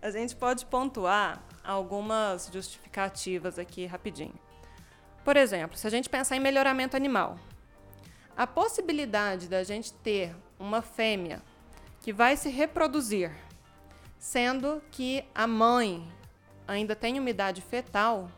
[0.01, 4.33] a gente pode pontuar algumas justificativas aqui rapidinho.
[5.23, 7.37] Por exemplo, se a gente pensar em melhoramento animal,
[8.35, 11.41] a possibilidade da gente ter uma fêmea
[12.01, 13.31] que vai se reproduzir,
[14.17, 16.07] sendo que a mãe
[16.67, 18.29] ainda tem umidade fetal,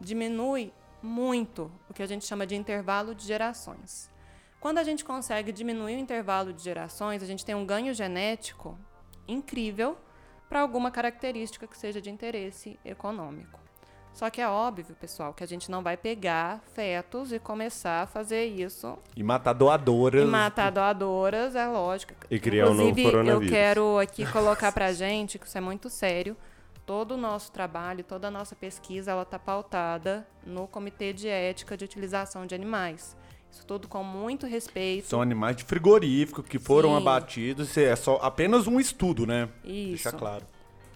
[0.00, 4.10] diminui muito o que a gente chama de intervalo de gerações.
[4.58, 8.76] Quando a gente consegue diminuir o intervalo de gerações, a gente tem um ganho genético
[9.28, 9.96] incrível
[10.48, 13.65] para alguma característica que seja de interesse econômico.
[14.16, 18.06] Só que é óbvio, pessoal, que a gente não vai pegar fetos e começar a
[18.06, 20.22] fazer isso E matar doadoras.
[20.22, 22.14] e matar doadoras, é lógico.
[22.30, 23.50] E criar um novo Inclusive, eu coronavírus.
[23.50, 26.34] quero aqui colocar pra gente que isso é muito sério.
[26.86, 31.76] Todo o nosso trabalho, toda a nossa pesquisa, ela está pautada no Comitê de Ética
[31.76, 33.14] de Utilização de Animais.
[33.52, 35.08] Isso tudo com muito respeito.
[35.08, 36.96] São animais de frigorífico que foram Sim.
[36.96, 37.68] abatidos.
[37.68, 39.50] Isso É só apenas um estudo, né?
[39.62, 40.04] Isso.
[40.04, 40.44] Deixa claro.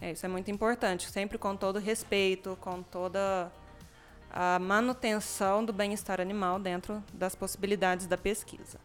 [0.01, 3.51] É, isso é muito importante, sempre com todo respeito, com toda
[4.31, 8.79] a manutenção do bem-estar animal dentro das possibilidades da pesquisa.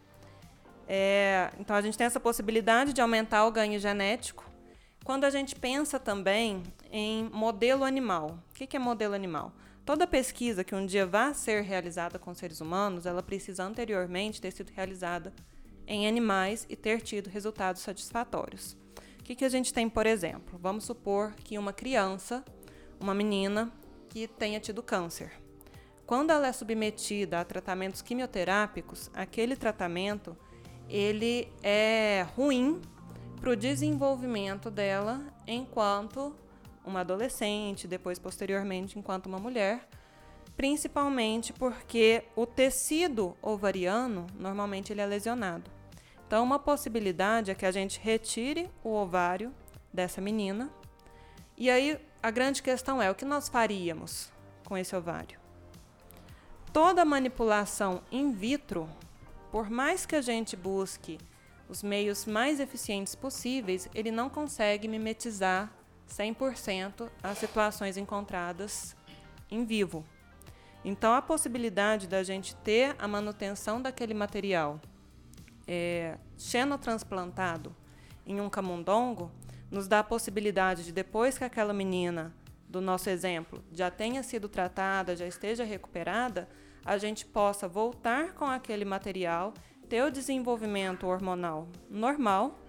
[0.87, 4.45] É, então, a gente tem essa possibilidade de aumentar o ganho genético.
[5.03, 8.37] Quando a gente pensa também em modelo animal.
[8.51, 9.51] O que é modelo animal?
[9.85, 14.51] Toda pesquisa que um dia vá ser realizada com seres humanos, ela precisa anteriormente ter
[14.51, 15.33] sido realizada
[15.87, 18.77] em animais e ter tido resultados satisfatórios.
[19.27, 20.57] Que, que a gente tem, por exemplo?
[20.57, 22.45] Vamos supor que uma criança,
[22.97, 23.69] uma menina,
[24.07, 25.33] que tenha tido câncer.
[26.05, 30.37] Quando ela é submetida a tratamentos quimioterápicos, aquele tratamento
[30.87, 32.79] ele é ruim
[33.41, 36.33] para o desenvolvimento dela enquanto
[36.85, 39.89] uma adolescente, depois posteriormente enquanto uma mulher,
[40.55, 45.76] principalmente porque o tecido ovariano normalmente ele é lesionado.
[46.27, 49.53] Então, uma possibilidade é que a gente retire o ovário
[49.93, 50.69] dessa menina.
[51.57, 54.29] E aí a grande questão é o que nós faríamos
[54.65, 55.39] com esse ovário?
[56.73, 58.89] Toda manipulação in vitro,
[59.53, 61.17] por mais que a gente busque
[61.69, 65.71] os meios mais eficientes possíveis, ele não consegue mimetizar
[66.09, 68.97] 100% as situações encontradas
[69.49, 70.03] em vivo.
[70.83, 74.81] Então, a possibilidade da gente ter a manutenção daquele material
[75.67, 77.75] é, xenotransplantado
[78.25, 79.31] em um camundongo
[79.69, 82.33] nos dá a possibilidade de, depois que aquela menina,
[82.69, 86.47] do nosso exemplo, já tenha sido tratada, já esteja recuperada,
[86.85, 89.53] a gente possa voltar com aquele material,
[89.89, 92.59] ter o desenvolvimento hormonal normal,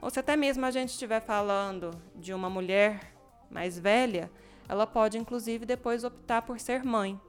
[0.00, 3.12] ou se até mesmo a gente estiver falando de uma mulher
[3.50, 4.30] mais velha,
[4.68, 7.20] ela pode inclusive depois optar por ser mãe,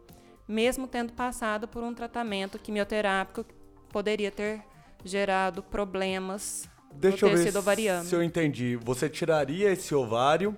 [0.48, 3.54] mesmo tendo passado por um tratamento quimioterápico que
[3.92, 4.64] poderia ter
[5.04, 8.06] gerado problemas Deixa no eu ver tecido ovariano.
[8.06, 8.76] se eu entendi.
[8.84, 10.56] Você tiraria esse ovário,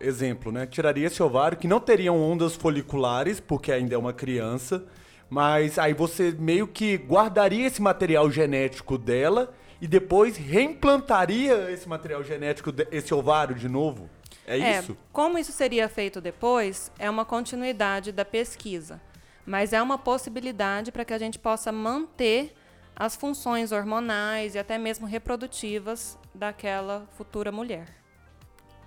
[0.00, 0.66] exemplo, né?
[0.66, 4.84] Tiraria esse ovário que não teriam ondas foliculares, porque ainda é uma criança,
[5.28, 12.22] mas aí você meio que guardaria esse material genético dela e depois reimplantaria esse material
[12.22, 14.08] genético, esse ovário de novo?
[14.46, 14.96] É, isso?
[15.12, 19.00] Como isso seria feito depois, é uma continuidade da pesquisa,
[19.46, 22.52] mas é uma possibilidade para que a gente possa manter
[23.00, 27.86] as funções hormonais e até mesmo reprodutivas daquela futura mulher.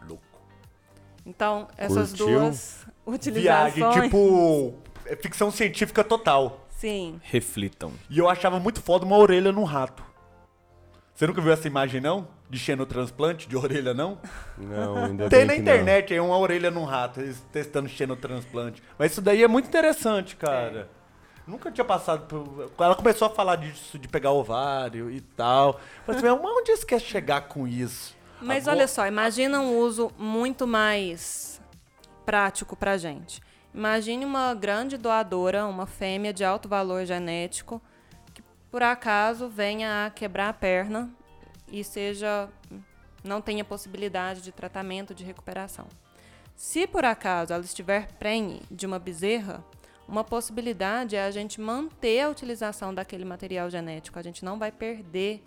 [0.08, 0.24] Louco.
[1.26, 2.28] Então, essas Curtiu?
[2.28, 3.74] duas utilizações.
[3.74, 4.76] Viagem, tipo,
[5.08, 6.68] é ficção científica total.
[6.70, 7.20] Sim.
[7.24, 7.92] Reflitam.
[8.08, 10.04] E eu achava muito foda uma orelha no rato.
[11.16, 12.28] Você nunca viu essa imagem, não?
[12.48, 14.20] De xenotransplante, de orelha, não?
[14.60, 18.84] Não, ainda Tem na internet aí uma orelha num rato, eles testando xenotransplante.
[18.96, 20.88] Mas isso daí é muito interessante, cara.
[21.46, 22.72] Nunca tinha passado por...
[22.80, 25.80] Ela começou a falar disso, de pegar ovário e tal.
[26.08, 28.16] Mas assim, onde eles querem chegar com isso?
[28.42, 31.62] Mas Agora- olha só, imagina um uso muito mais
[32.26, 33.42] prático pra gente.
[33.74, 37.82] Imagine uma grande doadora, uma fêmea de alto valor genético,
[38.34, 41.10] que por acaso venha a quebrar a perna
[41.72, 42.48] e seja
[43.24, 45.88] não tenha possibilidade de tratamento de recuperação.
[46.56, 49.64] Se por acaso ela estiver prenhe de uma bezerra,
[50.14, 54.20] uma possibilidade é a gente manter a utilização daquele material genético.
[54.20, 55.44] A gente não vai perder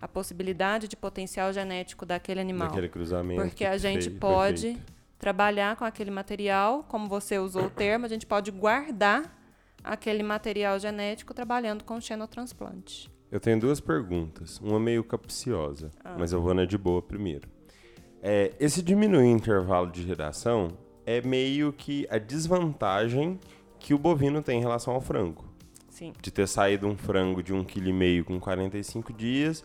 [0.00, 2.68] a possibilidade de potencial genético daquele animal.
[2.68, 3.42] Daquele cruzamento.
[3.42, 4.92] Porque a gente pode perfeito.
[5.18, 9.36] trabalhar com aquele material, como você usou o termo, a gente pode guardar
[9.82, 13.10] aquele material genético trabalhando com xenotransplante.
[13.32, 16.14] Eu tenho duas perguntas, uma meio capciosa, Ah.
[16.16, 17.48] mas eu vou na de boa primeiro.
[18.22, 23.40] É, esse diminuir o intervalo de geração é meio que a desvantagem
[23.84, 25.44] que o bovino tem em relação ao frango.
[25.90, 26.14] Sim.
[26.22, 29.62] De ter saído um frango de 1,5 kg com 45 dias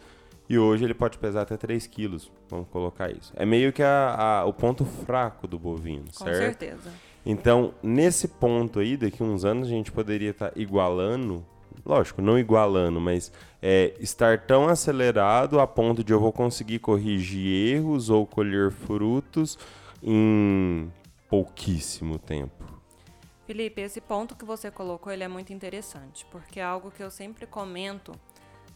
[0.49, 3.31] e hoje ele pode pesar até 3 quilos, vamos colocar isso.
[3.37, 6.37] É meio que a- a- o ponto fraco do bovino, Com certo?
[6.37, 6.91] certeza.
[7.25, 11.45] Então, nesse ponto aí, daqui uns anos a gente poderia estar igualando,
[11.85, 17.75] lógico, não igualando, mas é, estar tão acelerado a ponto de eu vou conseguir corrigir
[17.75, 19.57] erros ou colher frutos
[20.03, 20.91] em
[21.29, 22.78] pouquíssimo tempo.
[23.49, 27.09] Felipe, esse ponto que você colocou ele é muito interessante, porque é algo que eu
[27.09, 28.13] sempre comento,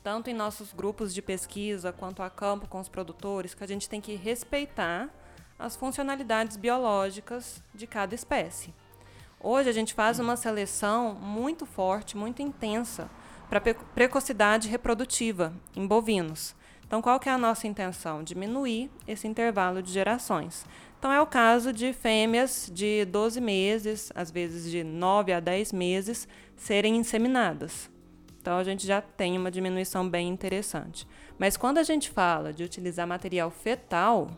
[0.02, 3.88] tanto em nossos grupos de pesquisa quanto a campo com os produtores, que a gente
[3.88, 5.12] tem que respeitar
[5.60, 8.74] as funcionalidades biológicas de cada espécie.
[9.40, 13.12] Hoje a gente faz uma seleção muito forte, muito intensa
[13.48, 16.56] para precocidade reprodutiva em bovinos.
[16.84, 18.24] Então, qual que é a nossa intenção?
[18.24, 20.66] Diminuir esse intervalo de gerações.
[21.04, 25.74] Então, é o caso de fêmeas de 12 meses, às vezes de 9 a 10
[25.74, 26.26] meses,
[26.56, 27.90] serem inseminadas.
[28.42, 31.06] Então, a gente já tem uma diminuição bem interessante.
[31.38, 34.30] Mas quando a gente fala de utilizar material fetal,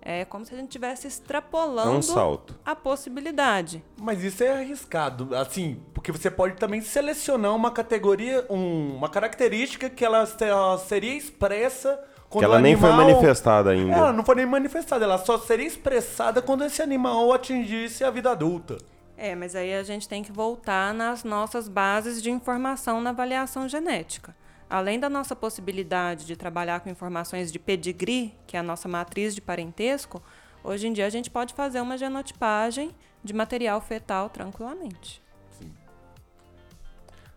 [0.00, 2.56] é como se a gente estivesse É extrapolando um salto.
[2.64, 3.82] a possibilidade.
[4.00, 9.90] Mas isso é arriscado, assim, porque você pode também selecionar uma categoria, um- uma característica
[9.90, 12.00] que ela, se- ela seria expressa
[12.32, 13.94] quando Que ela nem foi manifestada ainda.
[13.94, 18.30] Ela não foi nem manifestada, ela só seria expressada quando esse animal atingisse a vida
[18.30, 18.78] adulta.
[19.18, 23.68] É, mas aí a gente tem que voltar nas nossas bases de informação na avaliação
[23.68, 24.34] genética.
[24.68, 29.34] Além da nossa possibilidade de trabalhar com informações de pedigree, que é a nossa matriz
[29.34, 30.22] de parentesco,
[30.64, 32.90] hoje em dia a gente pode fazer uma genotipagem
[33.22, 35.22] de material fetal tranquilamente.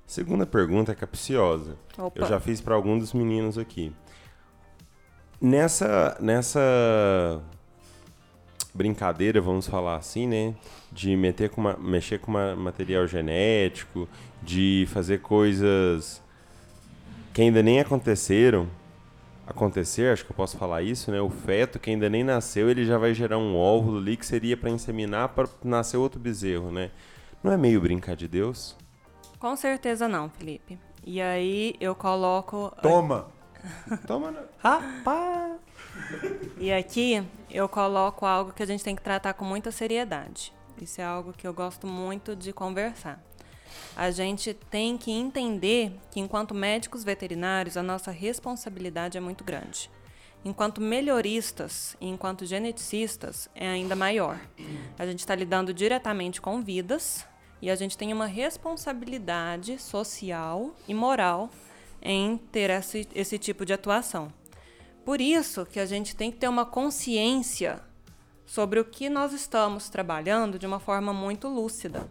[0.07, 1.77] Segunda pergunta é capciosa.
[1.97, 2.21] Opa.
[2.21, 3.93] Eu já fiz para algum dos meninos aqui.
[5.49, 7.39] Nessa, nessa
[8.73, 10.55] brincadeira, vamos falar assim, né?
[10.91, 14.09] De meter com uma, mexer com uma- material genético,
[14.41, 16.19] de fazer coisas
[17.31, 18.67] que ainda nem aconteceram.
[19.45, 21.21] Acontecer, acho que eu posso falar isso, né?
[21.21, 24.57] O feto que ainda nem nasceu, ele já vai gerar um óvulo ali que seria
[24.57, 26.89] para inseminar para nascer outro bezerro, né?
[27.43, 28.75] Não é meio brincar de Deus?
[29.37, 30.79] Com certeza não, Felipe.
[31.05, 32.73] E aí eu coloco.
[32.81, 33.34] Toma.
[34.07, 34.43] Toma, né?
[34.59, 35.53] Rapaz.
[36.57, 40.53] E aqui eu coloco algo que a gente tem que tratar com muita seriedade.
[40.81, 43.23] Isso é algo que eu gosto muito de conversar.
[43.95, 49.89] A gente tem que entender que, enquanto médicos veterinários, a nossa responsabilidade é muito grande.
[50.43, 54.39] Enquanto melhoristas e enquanto geneticistas, é ainda maior.
[54.99, 57.25] A gente está lidando diretamente com vidas
[57.61, 61.49] e a gente tem uma responsabilidade social e moral
[62.05, 64.31] em ter esse, esse tipo de atuação.
[65.03, 67.81] Por isso que a gente tem que ter uma consciência
[68.45, 72.07] sobre o que nós estamos trabalhando de uma forma muito lúcida.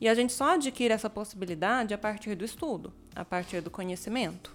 [0.00, 4.54] E a gente só adquire essa possibilidade a partir do estudo, a partir do conhecimento.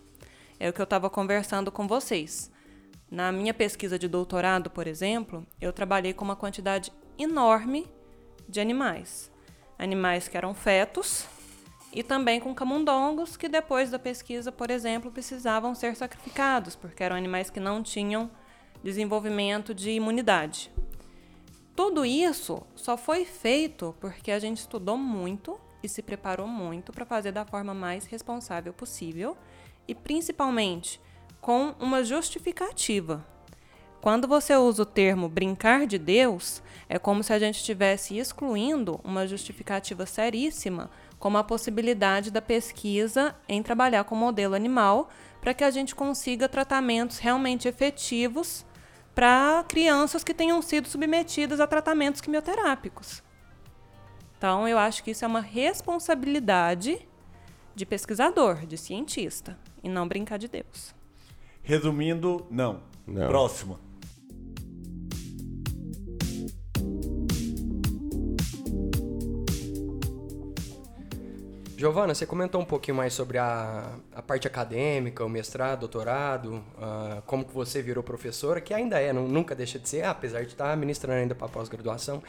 [0.60, 2.52] É o que eu estava conversando com vocês.
[3.10, 7.89] Na minha pesquisa de doutorado, por exemplo, eu trabalhei com uma quantidade enorme
[8.48, 9.32] de animais.
[9.80, 11.26] Animais que eram fetos
[11.94, 17.16] e também com camundongos que depois da pesquisa, por exemplo, precisavam ser sacrificados, porque eram
[17.16, 18.30] animais que não tinham
[18.84, 20.72] desenvolvimento de imunidade.
[21.76, 27.06] Tudo isso só foi feito porque a gente estudou muito e se preparou muito para
[27.06, 29.36] fazer da forma mais responsável possível
[29.88, 31.02] e principalmente
[31.39, 33.26] com uma justificativa.
[34.02, 39.00] Quando você usa o termo brincar de Deus, é como se a gente estivesse excluindo
[39.04, 40.89] uma justificativa seríssima,
[41.22, 45.08] como a possibilidade da pesquisa em trabalhar com modelo animal
[45.40, 48.66] para que a gente consiga tratamentos realmente efetivos
[49.14, 53.22] para crianças que tenham sido submetidas a tratamentos quimioterápicos.
[54.36, 57.08] Então, eu acho que isso é uma responsabilidade
[57.76, 60.96] de pesquisador, de cientista, e não brincar de Deus.
[61.62, 62.82] Resumindo, não.
[63.06, 63.28] Não.
[63.28, 63.80] Próximo.
[71.82, 77.24] Giovana, você comentou um pouquinho mais sobre a, a parte acadêmica, o mestrado, doutorado, ah,
[77.26, 80.50] como que você virou professora, que ainda é, nu- nunca deixa de ser, apesar de
[80.52, 82.22] estar ministrando ainda para pós-graduação.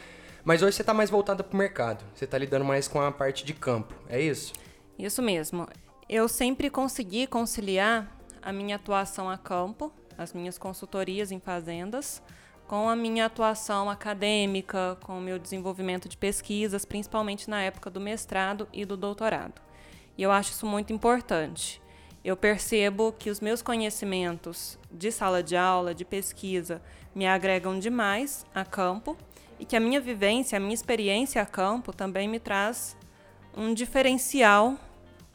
[0.43, 3.11] Mas hoje você está mais voltada para o mercado, você está lidando mais com a
[3.11, 4.53] parte de campo, é isso?
[4.97, 5.67] Isso mesmo.
[6.09, 12.23] Eu sempre consegui conciliar a minha atuação a campo, as minhas consultorias em fazendas,
[12.67, 17.99] com a minha atuação acadêmica, com o meu desenvolvimento de pesquisas, principalmente na época do
[17.99, 19.61] mestrado e do doutorado.
[20.17, 21.81] E eu acho isso muito importante.
[22.23, 26.81] Eu percebo que os meus conhecimentos de sala de aula, de pesquisa,
[27.13, 29.17] me agregam demais a campo
[29.59, 32.95] e que a minha vivência, a minha experiência a campo também me traz
[33.55, 34.77] um diferencial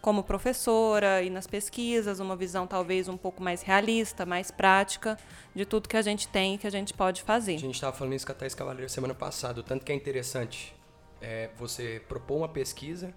[0.01, 5.19] como professora e nas pesquisas, uma visão talvez um pouco mais realista, mais prática
[5.55, 7.59] de tudo que a gente tem e que a gente pode A fazer.
[7.59, 10.75] gente estava falando isso com a Thais Cavaleiro semana passada, tanto que é interessante
[11.21, 13.13] é você propor uma pesquisa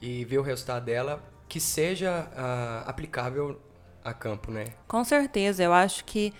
[0.00, 3.60] e ver o resultado dela que seja ah, aplicável
[4.02, 4.64] a campo, né?
[4.88, 6.32] Com certeza, eu acho que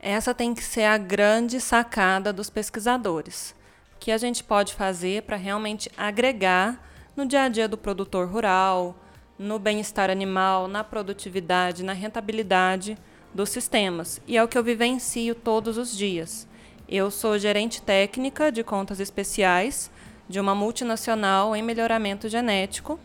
[0.00, 3.54] essa tem que ser a grande sacada dos pesquisadores.
[3.94, 6.82] O que a gente pode fazer para realmente agregar
[7.16, 8.96] no dia a dia do produtor rural,
[9.38, 12.98] no bem-estar animal, na produtividade, na rentabilidade
[13.32, 14.20] dos sistemas.
[14.26, 16.48] E é o que eu vivencio todos os dias.
[16.88, 19.90] Eu sou gerente técnica de contas especiais
[20.28, 22.98] de uma multinacional em melhoramento genético.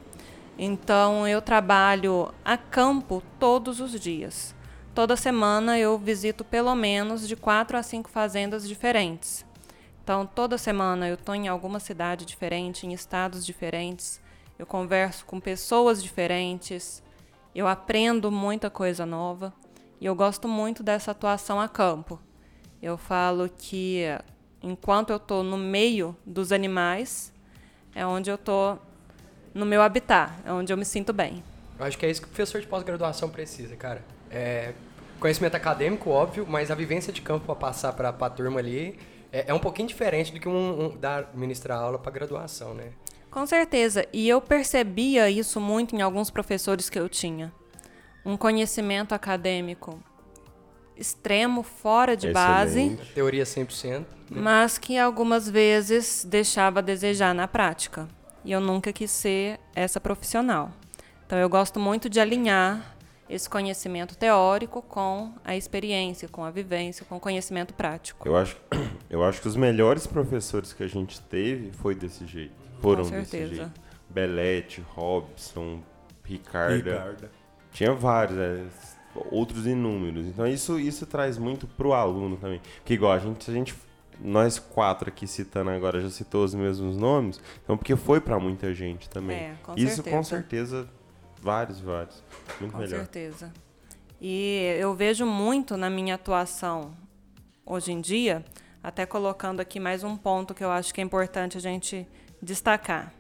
[0.58, 4.56] Então eu trabalho a campo todos os dias.
[4.96, 9.46] Toda semana eu visito pelo menos de quatro a cinco fazendas diferentes.
[10.04, 14.23] Então toda semana eu estou em alguma cidade diferente, em estados diferentes.
[14.58, 17.02] Eu converso com pessoas diferentes.
[17.54, 19.54] Eu aprendo muita coisa nova
[20.00, 22.20] e eu gosto muito dessa atuação a campo.
[22.82, 24.04] Eu falo que
[24.62, 27.32] enquanto eu estou no meio dos animais,
[27.94, 28.80] é onde eu estou
[29.54, 31.44] no meu habitat, é onde eu me sinto bem.
[31.78, 34.04] Eu acho que é isso que o professor de pós-graduação precisa, cara.
[34.32, 34.74] É
[35.20, 39.00] conhecimento acadêmico, óbvio, mas a vivência de campo para passar para a turma ali
[39.32, 42.92] é, é um pouquinho diferente do que um, um dar ministrar aula para graduação, né?
[43.34, 44.06] Com certeza.
[44.14, 47.52] E eu percebia isso muito em alguns professores que eu tinha.
[48.24, 50.00] Um conhecimento acadêmico
[50.96, 53.14] extremo, fora de base, Excelente.
[53.14, 54.06] Teoria 100%.
[54.30, 58.08] mas que algumas vezes deixava a desejar na prática.
[58.46, 60.72] E eu nunca quis ser essa profissional.
[61.26, 62.96] Então eu gosto muito de alinhar
[63.28, 68.28] esse conhecimento teórico com a experiência, com a vivência, com o conhecimento prático.
[68.28, 68.56] Eu acho,
[69.10, 72.63] eu acho que os melhores professores que a gente teve foi desse jeito.
[72.84, 73.56] Foram desse certeza.
[73.56, 73.82] jeito.
[74.10, 75.82] Belete, Robson,
[76.24, 76.76] Ricarda.
[76.76, 77.30] Ricardo.
[77.72, 78.70] Tinha vários, né?
[79.32, 80.26] outros inúmeros.
[80.28, 82.62] Então isso, isso traz muito pro aluno também.
[82.78, 83.76] Porque igual a gente, a gente,
[84.20, 88.74] nós quatro aqui citando agora já citou os mesmos nomes, então porque foi pra muita
[88.74, 89.38] gente também.
[89.38, 90.18] É, com isso certeza.
[90.18, 90.90] com certeza,
[91.42, 92.24] vários, vários.
[92.60, 93.00] Muito Com melhor.
[93.00, 93.52] certeza.
[94.22, 96.94] E eu vejo muito na minha atuação
[97.66, 98.44] hoje em dia,
[98.82, 102.08] até colocando aqui mais um ponto que eu acho que é importante a gente
[102.44, 103.14] destacar.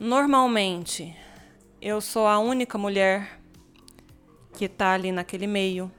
[0.00, 1.14] Normalmente,
[1.80, 3.38] eu sou a única mulher
[4.54, 5.90] que está ali naquele meio.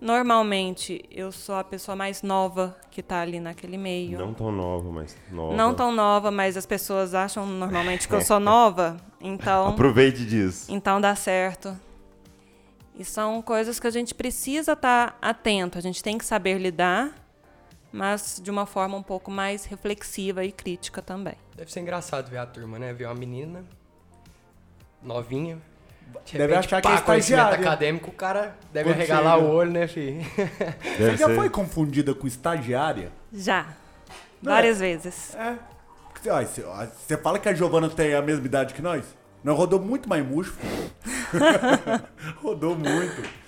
[0.00, 4.18] Normalmente, eu sou a pessoa mais nova que está ali naquele meio.
[4.18, 5.54] Não tão nova, mas nova.
[5.56, 8.96] Não tão nova, mas as pessoas acham normalmente que eu sou nova.
[9.20, 10.66] Então, Aproveite disso.
[10.72, 11.76] então dá certo.
[12.96, 17.12] E são coisas que a gente precisa estar atento, a gente tem que saber lidar,
[17.98, 21.34] mas de uma forma um pouco mais reflexiva e crítica também.
[21.56, 22.92] Deve ser engraçado ver a turma, né?
[22.92, 23.64] Ver uma menina
[25.02, 25.58] novinha.
[26.24, 27.58] de Deve repente, achar que é pá, estagiária.
[27.58, 30.24] acadêmico, o cara deve Quando arregalar o olho, né, filho?
[30.96, 33.10] Deve Você já foi confundida com estagiária?
[33.32, 33.66] Já.
[34.40, 35.34] Não Várias vezes.
[35.34, 35.58] É.
[36.12, 36.40] Porque, ó,
[36.86, 39.04] Você fala que a Giovana tem a mesma idade que nós?
[39.42, 40.56] Nós rodou muito mais murcho.
[42.42, 43.47] rodou muito.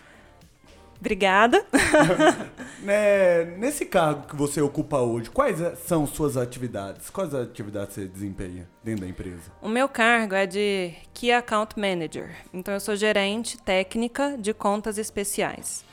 [1.00, 1.64] Obrigada.
[2.82, 7.10] Né, nesse cargo que você ocupa hoje, quais a- são suas atividades?
[7.10, 9.52] Quais atividades você desempenha dentro da empresa?
[9.60, 12.30] O meu cargo é de Key Account Manager.
[12.54, 15.84] Então eu sou gerente técnica de contas especiais.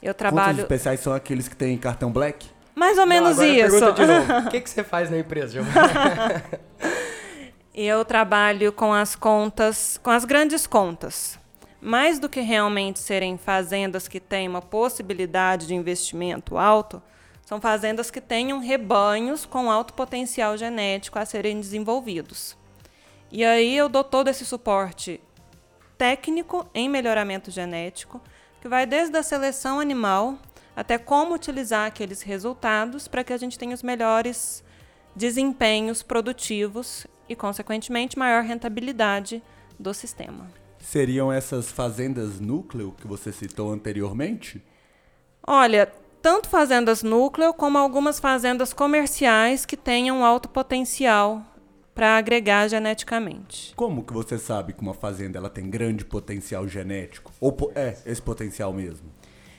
[0.00, 2.46] Eu Contas trabalho especiais são aqueles que têm cartão black?
[2.76, 3.78] mais ou menos Não, agora isso.
[3.80, 4.46] Pergunta de novo.
[4.46, 6.44] O que, que você faz na empresa, Giovana?
[7.74, 11.38] Eu trabalho com as contas, com as grandes contas.
[11.80, 17.02] Mais do que realmente serem fazendas que têm uma possibilidade de investimento alto,
[17.44, 22.56] são fazendas que tenham rebanhos com alto potencial genético a serem desenvolvidos.
[23.30, 25.20] E aí eu dou todo esse suporte
[25.96, 28.20] técnico em melhoramento genético,
[28.60, 30.38] que vai desde a seleção animal
[30.74, 34.62] até como utilizar aqueles resultados para que a gente tenha os melhores
[35.14, 39.42] desempenhos produtivos e, consequentemente, maior rentabilidade
[39.78, 40.50] do sistema.
[40.88, 44.64] Seriam essas fazendas núcleo que você citou anteriormente?
[45.44, 51.42] Olha, tanto fazendas núcleo como algumas fazendas comerciais que tenham alto potencial
[51.92, 53.74] para agregar geneticamente.
[53.74, 57.32] Como que você sabe que uma fazenda ela tem grande potencial genético?
[57.40, 59.10] Ou é esse potencial mesmo?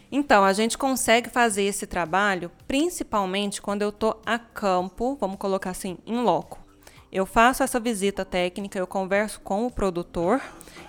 [0.09, 5.71] Então, a gente consegue fazer esse trabalho principalmente quando eu estou a campo, vamos colocar
[5.71, 6.66] assim, em loco.
[7.11, 10.41] Eu faço essa visita técnica, eu converso com o produtor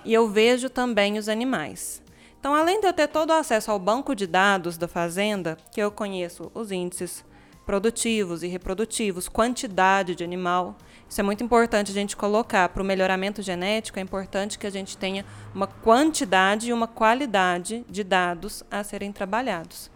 [0.04, 2.02] e eu vejo também os animais.
[2.40, 5.80] Então, além de eu ter todo o acesso ao banco de dados da fazenda, que
[5.80, 7.24] eu conheço os índices
[7.64, 10.76] produtivos e reprodutivos, quantidade de animal,
[11.08, 12.68] isso é muito importante a gente colocar.
[12.68, 17.84] Para o melhoramento genético, é importante que a gente tenha uma quantidade e uma qualidade
[17.88, 19.90] de dados a serem trabalhados.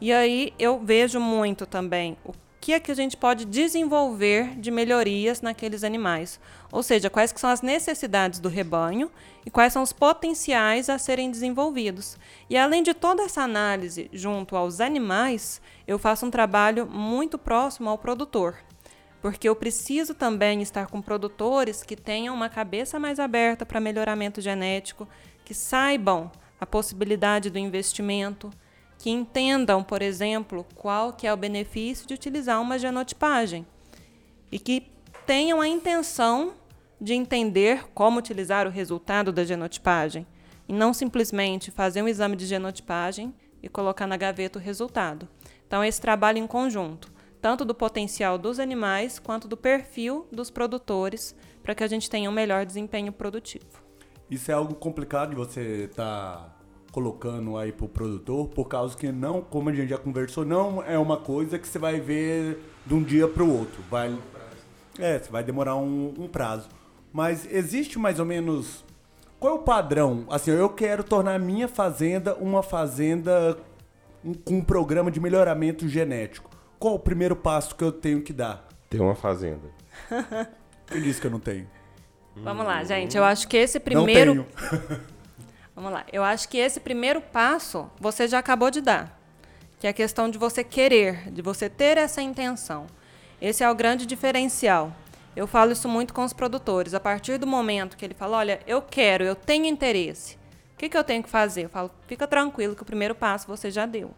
[0.00, 2.32] E aí eu vejo muito também o
[2.62, 6.38] que é que a gente pode desenvolver de melhorias naqueles animais.
[6.70, 9.10] Ou seja, quais que são as necessidades do rebanho
[9.44, 12.16] e quais são os potenciais a serem desenvolvidos.
[12.48, 17.90] E além de toda essa análise junto aos animais, eu faço um trabalho muito próximo
[17.90, 18.54] ao produtor
[19.20, 24.40] porque eu preciso também estar com produtores que tenham uma cabeça mais aberta para melhoramento
[24.40, 25.06] genético,
[25.44, 26.28] que saibam
[26.60, 28.50] a possibilidade do investimento,
[29.02, 33.66] que entendam, por exemplo, qual que é o benefício de utilizar uma genotipagem
[34.48, 34.92] e que
[35.26, 36.52] tenham a intenção
[37.00, 40.24] de entender como utilizar o resultado da genotipagem
[40.68, 45.28] e não simplesmente fazer um exame de genotipagem e colocar na gaveta o resultado.
[45.66, 51.34] Então, esse trabalho em conjunto tanto do potencial dos animais quanto do perfil dos produtores,
[51.60, 53.82] para que a gente tenha um melhor desempenho produtivo.
[54.30, 56.61] Isso é algo complicado de você estar tá
[56.92, 60.82] colocando aí para o produtor, por causa que não, como a gente já conversou, não
[60.82, 63.82] é uma coisa que você vai ver de um dia para o outro.
[63.90, 64.14] Vai,
[64.98, 66.68] é, você vai demorar um, um prazo.
[67.10, 68.84] Mas existe mais ou menos
[69.40, 70.24] qual é o padrão?
[70.30, 73.58] Assim, eu quero tornar a minha fazenda uma fazenda
[74.44, 76.48] com um programa de melhoramento genético.
[76.78, 78.68] Qual o primeiro passo que eu tenho que dar?
[78.88, 79.68] Ter uma fazenda.
[80.86, 81.66] Quem disse que eu não tenho?
[82.36, 83.16] Vamos lá, gente.
[83.16, 84.34] Eu acho que esse primeiro.
[84.34, 85.00] Não tenho.
[85.74, 86.04] Vamos lá.
[86.12, 89.18] Eu acho que esse primeiro passo você já acabou de dar.
[89.78, 92.86] Que é a questão de você querer, de você ter essa intenção.
[93.40, 94.92] Esse é o grande diferencial.
[95.34, 96.94] Eu falo isso muito com os produtores.
[96.94, 100.36] A partir do momento que ele fala, olha, eu quero, eu tenho interesse,
[100.74, 101.64] o que, que eu tenho que fazer?
[101.64, 104.14] Eu falo, fica tranquilo que o primeiro passo você já deu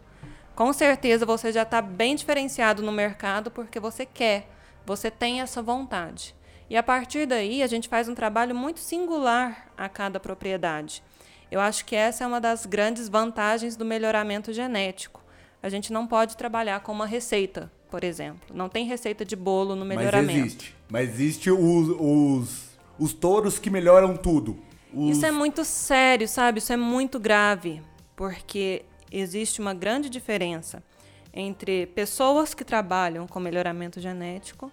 [0.55, 4.49] com certeza você já está bem diferenciado no mercado porque você quer,
[4.85, 6.33] você tem essa vontade.
[6.69, 11.03] E a partir daí a gente faz um trabalho muito singular a cada propriedade.
[11.55, 15.23] Eu acho que essa é uma das grandes vantagens do melhoramento genético.
[15.63, 18.53] A gente não pode trabalhar com uma receita, por exemplo.
[18.53, 20.33] Não tem receita de bolo no melhoramento.
[20.33, 20.75] Mas existe.
[20.89, 24.59] Mas existe os, os, os touros que melhoram tudo.
[24.93, 25.15] Os...
[25.15, 26.59] Isso é muito sério, sabe?
[26.59, 27.81] Isso é muito grave.
[28.17, 30.83] Porque existe uma grande diferença
[31.33, 34.69] entre pessoas que trabalham com melhoramento genético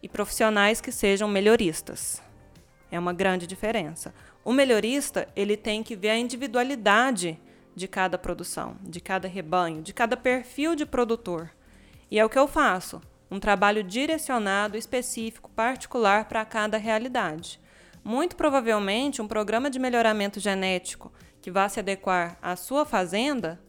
[0.00, 2.22] e profissionais que sejam melhoristas.
[2.88, 4.14] É uma grande diferença.
[4.50, 7.40] O melhorista, ele tem que ver a individualidade
[7.72, 11.52] de cada produção, de cada rebanho, de cada perfil de produtor.
[12.10, 17.60] E é o que eu faço, um trabalho direcionado, específico, particular para cada realidade.
[18.02, 23.62] Muito provavelmente, um programa de melhoramento genético que vá se adequar à sua fazenda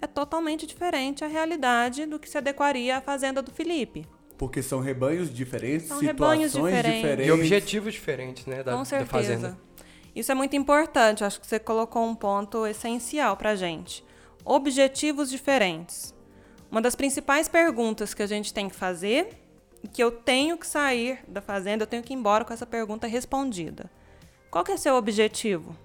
[0.00, 4.06] é totalmente diferente a realidade do que se adequaria à fazenda do Felipe.
[4.38, 6.94] Porque são rebanhos diferentes, são situações diferentes.
[6.94, 7.26] diferentes.
[7.26, 9.12] E objetivos diferentes, né, da, Com certeza.
[9.12, 9.73] da fazenda.
[10.14, 14.04] Isso é muito importante, acho que você colocou um ponto essencial para a gente.
[14.44, 16.14] Objetivos diferentes.
[16.70, 19.36] Uma das principais perguntas que a gente tem que fazer,
[19.92, 23.06] que eu tenho que sair da fazenda, eu tenho que ir embora com essa pergunta
[23.06, 23.90] respondida.
[24.50, 25.76] Qual que é seu objetivo?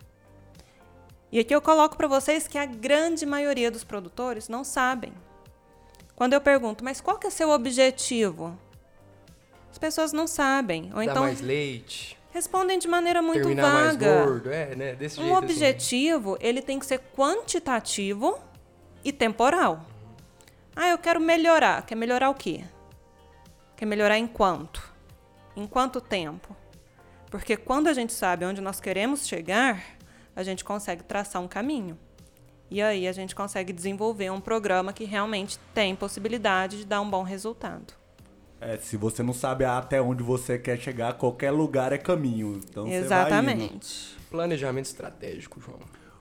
[1.31, 5.13] E aqui eu coloco para vocês que a grande maioria dos produtores não sabem.
[6.15, 8.57] Quando eu pergunto, mas qual que é seu objetivo?
[9.71, 10.91] As pessoas não sabem.
[10.93, 12.18] Ou Dar então mais leite.
[12.31, 13.83] Respondem de maneira muito terminar vaga.
[13.83, 14.93] mais gordo, é, né?
[14.93, 16.45] Desse um jeito, objetivo, assim.
[16.45, 18.37] ele tem que ser quantitativo
[19.03, 19.85] e temporal.
[20.75, 21.85] Ah, eu quero melhorar.
[21.85, 22.63] Quer melhorar o quê?
[23.75, 24.93] Quer melhorar em quanto?
[25.55, 26.55] Em quanto tempo?
[27.31, 29.83] Porque quando a gente sabe onde nós queremos chegar,
[30.35, 31.97] a gente consegue traçar um caminho.
[32.71, 37.09] E aí a gente consegue desenvolver um programa que realmente tem possibilidade de dar um
[37.09, 37.93] bom resultado.
[38.61, 42.59] É, se você não sabe até onde você quer chegar, qualquer lugar é caminho.
[42.69, 43.05] Então você vai indo.
[43.05, 44.17] Exatamente.
[44.29, 45.79] Planejamento estratégico, João.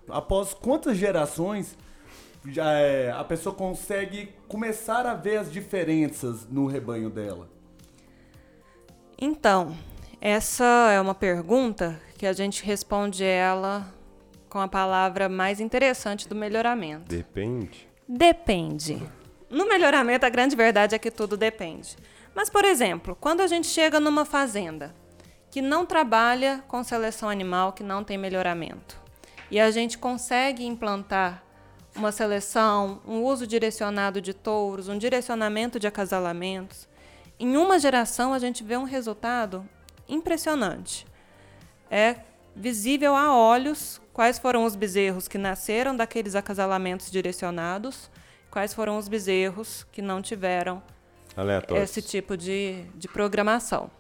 [0.09, 1.77] Após quantas gerações
[2.47, 7.49] já é, a pessoa consegue começar a ver as diferenças no rebanho dela?
[9.21, 9.77] Então,
[10.21, 13.93] essa é uma pergunta que a gente responde ela
[14.49, 17.09] com a palavra mais interessante do melhoramento.
[17.09, 17.89] Depende.
[18.09, 19.03] Depende.
[19.51, 21.97] No melhoramento, a grande verdade é que tudo depende.
[22.39, 24.95] Mas, por exemplo, quando a gente chega numa fazenda
[25.51, 28.97] que não trabalha com seleção animal, que não tem melhoramento,
[29.51, 31.43] e a gente consegue implantar
[31.97, 36.87] uma seleção, um uso direcionado de touros, um direcionamento de acasalamentos,
[37.41, 39.69] em uma geração a gente vê um resultado
[40.09, 41.09] impressionante.
[41.91, 42.21] É
[42.55, 48.09] visível a olhos quais foram os bezerros que nasceram daqueles acasalamentos direcionados,
[48.49, 50.81] quais foram os bezerros que não tiveram
[51.39, 51.83] Aleatório.
[51.83, 53.91] esse tipo de, de programação.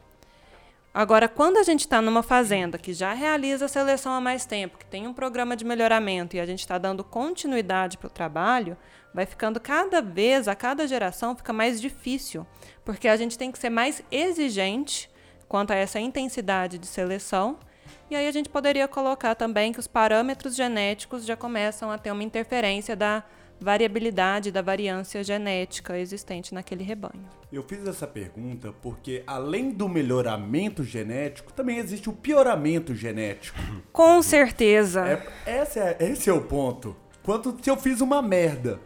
[0.92, 4.78] Agora, quando a gente está numa fazenda que já realiza a seleção há mais tempo,
[4.78, 8.76] que tem um programa de melhoramento e a gente está dando continuidade para o trabalho,
[9.14, 12.44] vai ficando cada vez, a cada geração, fica mais difícil,
[12.84, 15.08] porque a gente tem que ser mais exigente
[15.48, 17.58] quanto a essa intensidade de seleção.
[18.10, 22.10] E aí a gente poderia colocar também que os parâmetros genéticos já começam a ter
[22.10, 23.22] uma interferência da
[23.60, 27.24] variabilidade, da variância genética existente naquele rebanho.
[27.52, 33.58] Eu fiz essa pergunta porque, além do melhoramento genético, também existe o pioramento genético.
[33.92, 35.22] Com certeza.
[35.46, 36.96] É, esse, é, esse é o ponto.
[37.22, 38.80] Quanto se eu fiz uma merda?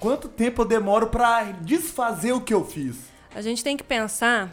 [0.00, 2.96] Quanto tempo eu demoro pra desfazer o que eu fiz?
[3.34, 4.50] A gente tem que pensar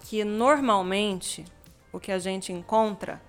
[0.00, 1.44] que normalmente
[1.92, 3.20] o que a gente encontra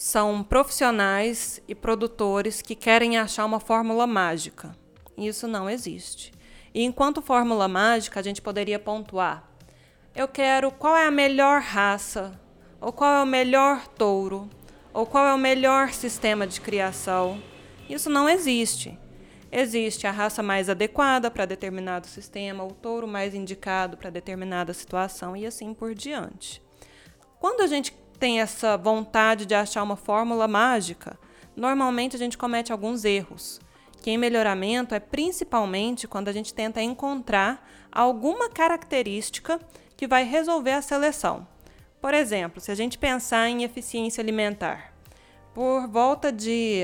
[0.00, 4.74] são profissionais e produtores que querem achar uma fórmula mágica.
[5.14, 6.32] Isso não existe.
[6.72, 9.46] E enquanto fórmula mágica, a gente poderia pontuar:
[10.16, 12.40] eu quero qual é a melhor raça,
[12.80, 14.48] ou qual é o melhor touro,
[14.94, 17.38] ou qual é o melhor sistema de criação.
[17.86, 18.98] Isso não existe.
[19.52, 25.36] Existe a raça mais adequada para determinado sistema, o touro mais indicado para determinada situação
[25.36, 26.62] e assim por diante.
[27.38, 31.18] Quando a gente tem essa vontade de achar uma fórmula mágica,
[31.56, 33.58] normalmente a gente comete alguns erros.
[34.02, 39.58] Que em melhoramento é principalmente quando a gente tenta encontrar alguma característica
[39.96, 41.46] que vai resolver a seleção.
[42.00, 44.94] Por exemplo, se a gente pensar em eficiência alimentar,
[45.52, 46.82] por volta de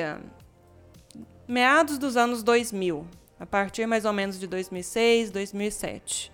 [1.47, 3.07] meados dos anos 2000,
[3.39, 6.33] a partir mais ou menos de 2006, 2007,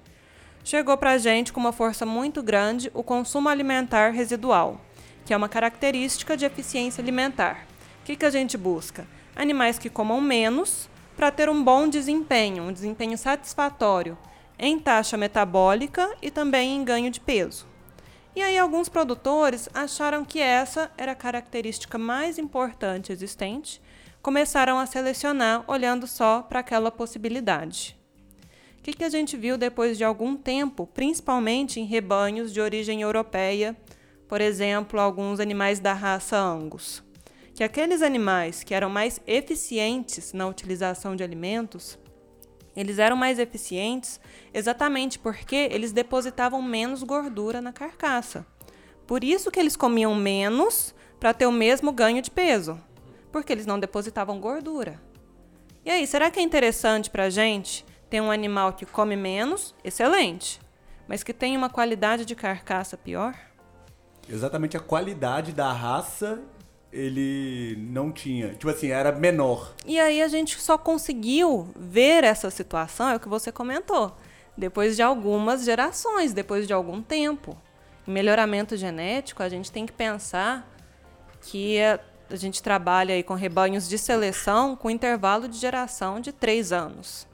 [0.65, 4.81] chegou para a gente com uma força muito grande o consumo alimentar residual,
[5.25, 7.66] que é uma característica de eficiência alimentar.
[8.01, 9.07] O que, que a gente busca?
[9.35, 14.18] Animais que comam menos para ter um bom desempenho, um desempenho satisfatório
[14.59, 17.66] em taxa metabólica e também em ganho de peso.
[18.35, 23.81] E aí alguns produtores acharam que essa era a característica mais importante existente
[24.23, 27.97] começaram a selecionar olhando só para aquela possibilidade.
[28.79, 33.03] O que, que a gente viu depois de algum tempo, principalmente em rebanhos de origem
[33.03, 33.77] europeia,
[34.33, 37.03] por exemplo, alguns animais da raça Angus?
[37.55, 41.99] Que aqueles animais que eram mais eficientes na utilização de alimentos,
[42.74, 44.18] eles eram mais eficientes
[44.55, 48.47] exatamente porque eles depositavam menos gordura na carcaça.
[49.07, 52.80] Por isso que eles comiam menos para ter o mesmo ganho de peso
[53.30, 54.99] porque eles não depositavam gordura.
[55.85, 59.74] E aí, será que é interessante para a gente ter um animal que come menos?
[59.85, 60.59] Excelente.
[61.07, 63.52] Mas que tem uma qualidade de carcaça pior?
[64.29, 66.41] Exatamente a qualidade da raça
[66.93, 68.51] ele não tinha.
[68.51, 69.73] Tipo assim, era menor.
[69.87, 74.14] E aí a gente só conseguiu ver essa situação, é o que você comentou,
[74.57, 77.57] depois de algumas gerações, depois de algum tempo.
[78.07, 80.68] Em melhoramento genético, a gente tem que pensar
[81.41, 86.73] que a gente trabalha aí com rebanhos de seleção com intervalo de geração de três
[86.73, 87.27] anos.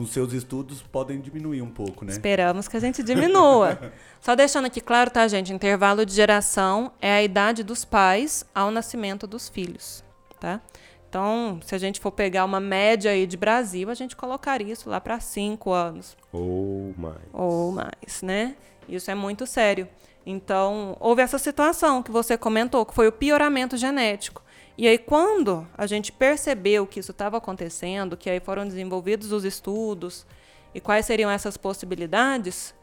[0.00, 2.12] Com seus estudos podem diminuir um pouco, né?
[2.12, 3.78] Esperamos que a gente diminua.
[4.18, 5.52] Só deixando aqui claro, tá, gente?
[5.52, 10.02] Intervalo de geração é a idade dos pais ao nascimento dos filhos,
[10.40, 10.58] tá?
[11.06, 14.88] Então, se a gente for pegar uma média aí de Brasil, a gente colocaria isso
[14.88, 16.16] lá para cinco anos.
[16.32, 17.20] Ou mais.
[17.30, 18.56] Ou mais, né?
[18.88, 19.86] Isso é muito sério.
[20.24, 24.42] Então, houve essa situação que você comentou, que foi o pioramento genético.
[24.80, 29.44] E aí, quando a gente percebeu que isso estava acontecendo, que aí foram desenvolvidos os
[29.44, 30.26] estudos
[30.74, 32.74] e quais seriam essas possibilidades,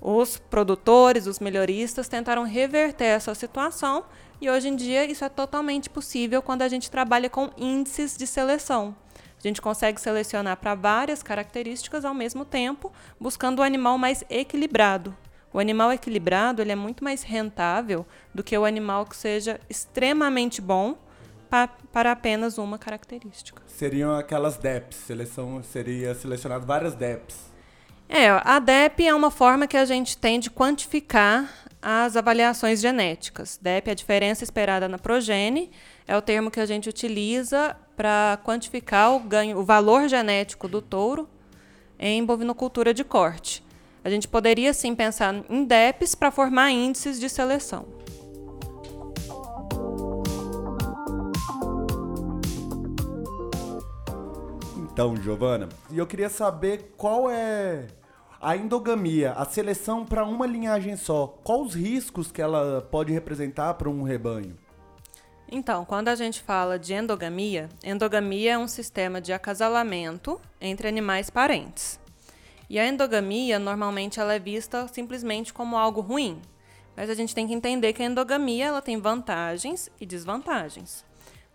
[0.00, 4.06] Os produtores, os melhoristas tentaram reverter essa situação
[4.40, 8.26] e hoje em dia isso é totalmente possível quando a gente trabalha com índices de
[8.26, 8.96] seleção.
[9.38, 12.90] A gente consegue selecionar para várias características ao mesmo tempo,
[13.20, 15.14] buscando o animal mais equilibrado.
[15.52, 20.62] O animal equilibrado ele é muito mais rentável do que o animal que seja extremamente
[20.62, 20.96] bom
[21.50, 23.60] pa para apenas uma característica.
[23.66, 27.50] Seriam aquelas DEPs, seleção seria selecionado várias DEPs.
[28.08, 33.58] É, a DEP é uma forma que a gente tem de quantificar as avaliações genéticas.
[33.60, 35.70] DEP é a diferença esperada na progene,
[36.06, 40.80] é o termo que a gente utiliza para quantificar o ganho, o valor genético do
[40.80, 41.28] touro
[41.98, 43.62] em bovinocultura de corte.
[44.02, 47.99] A gente poderia sim pensar em DEPs para formar índices de seleção.
[55.00, 57.86] Então, Giovana, e eu queria saber qual é
[58.38, 61.26] a endogamia, a seleção para uma linhagem só.
[61.42, 64.58] Quais os riscos que ela pode representar para um rebanho?
[65.50, 71.30] Então, quando a gente fala de endogamia, endogamia é um sistema de acasalamento entre animais
[71.30, 71.98] parentes.
[72.68, 76.42] E a endogamia, normalmente, ela é vista simplesmente como algo ruim.
[76.94, 81.08] Mas a gente tem que entender que a endogamia ela tem vantagens e desvantagens.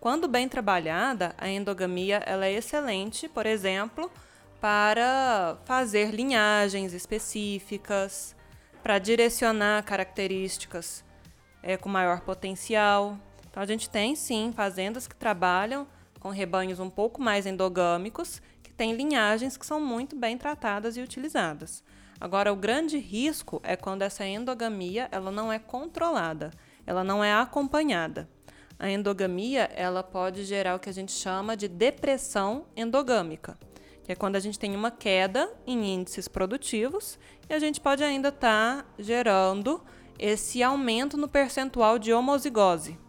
[0.05, 4.11] Quando bem trabalhada, a endogamia ela é excelente, por exemplo,
[4.61, 8.35] para fazer linhagens específicas,
[8.83, 11.03] para direcionar características
[11.63, 13.17] é, com maior potencial.
[13.49, 15.87] Então, a gente tem sim fazendas que trabalham
[16.19, 21.01] com rebanhos um pouco mais endogâmicos, que têm linhagens que são muito bem tratadas e
[21.01, 21.83] utilizadas.
[22.21, 26.51] Agora, o grande risco é quando essa endogamia ela não é controlada,
[26.85, 28.29] ela não é acompanhada.
[28.77, 33.57] A endogamia ela pode gerar o que a gente chama de depressão endogâmica
[34.05, 37.17] que é quando a gente tem uma queda em índices produtivos
[37.49, 39.81] e a gente pode ainda estar tá gerando
[40.19, 42.99] esse aumento no percentual de homozigose.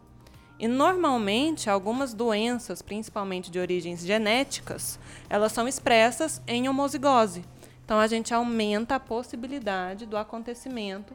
[0.59, 4.99] E normalmente algumas doenças, principalmente de origens genéticas,
[5.29, 7.45] elas são expressas em homozigose.
[7.85, 11.14] Então a gente aumenta a possibilidade do acontecimento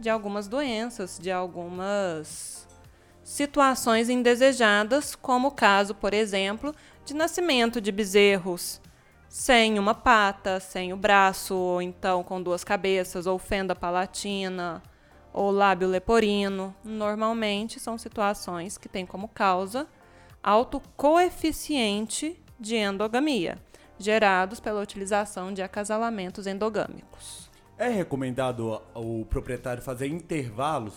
[0.00, 2.66] de algumas doenças, de algumas
[3.28, 6.74] situações indesejadas, como o caso, por exemplo,
[7.04, 8.80] de nascimento de bezerros
[9.28, 14.82] sem uma pata, sem o braço, ou então com duas cabeças, ou fenda palatina,
[15.30, 16.74] ou lábio leporino.
[16.82, 19.86] Normalmente são situações que têm como causa
[20.42, 23.58] alto coeficiente de endogamia,
[23.98, 27.50] gerados pela utilização de acasalamentos endogâmicos.
[27.76, 30.94] É recomendado o proprietário fazer intervalos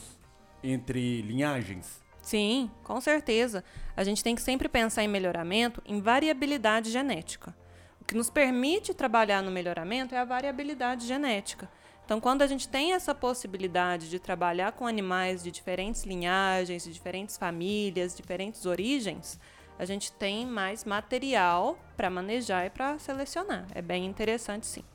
[0.63, 2.01] entre linhagens?
[2.32, 3.61] Sim, com certeza.
[3.93, 7.53] A gente tem que sempre pensar em melhoramento em variabilidade genética.
[7.99, 11.69] O que nos permite trabalhar no melhoramento é a variabilidade genética.
[12.05, 16.93] Então, quando a gente tem essa possibilidade de trabalhar com animais de diferentes linhagens, de
[16.93, 19.38] diferentes famílias, diferentes origens,
[19.77, 23.65] a gente tem mais material para manejar e para selecionar.
[23.75, 24.86] É bem interessante, sim.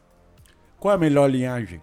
[0.80, 1.82] Qual é a melhor linhagem?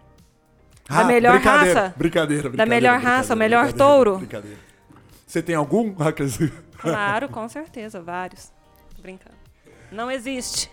[0.90, 1.94] Da ah, melhor brincadeira, raça?
[1.96, 2.58] Brincadeira, brincadeira.
[2.58, 4.18] Da melhor raça, o melhor touro?
[4.18, 4.73] Brincadeira.
[5.34, 5.96] Você tem algum?
[6.78, 8.52] Claro, com certeza, vários.
[8.96, 9.36] Tô brincando.
[9.92, 10.70] Não existe.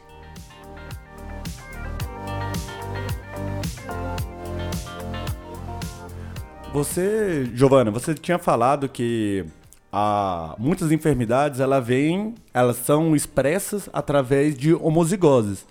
[6.74, 9.46] Você, Giovana, você tinha falado que
[9.90, 15.64] a, muitas enfermidades ela vem, elas são expressas através de homozigoses.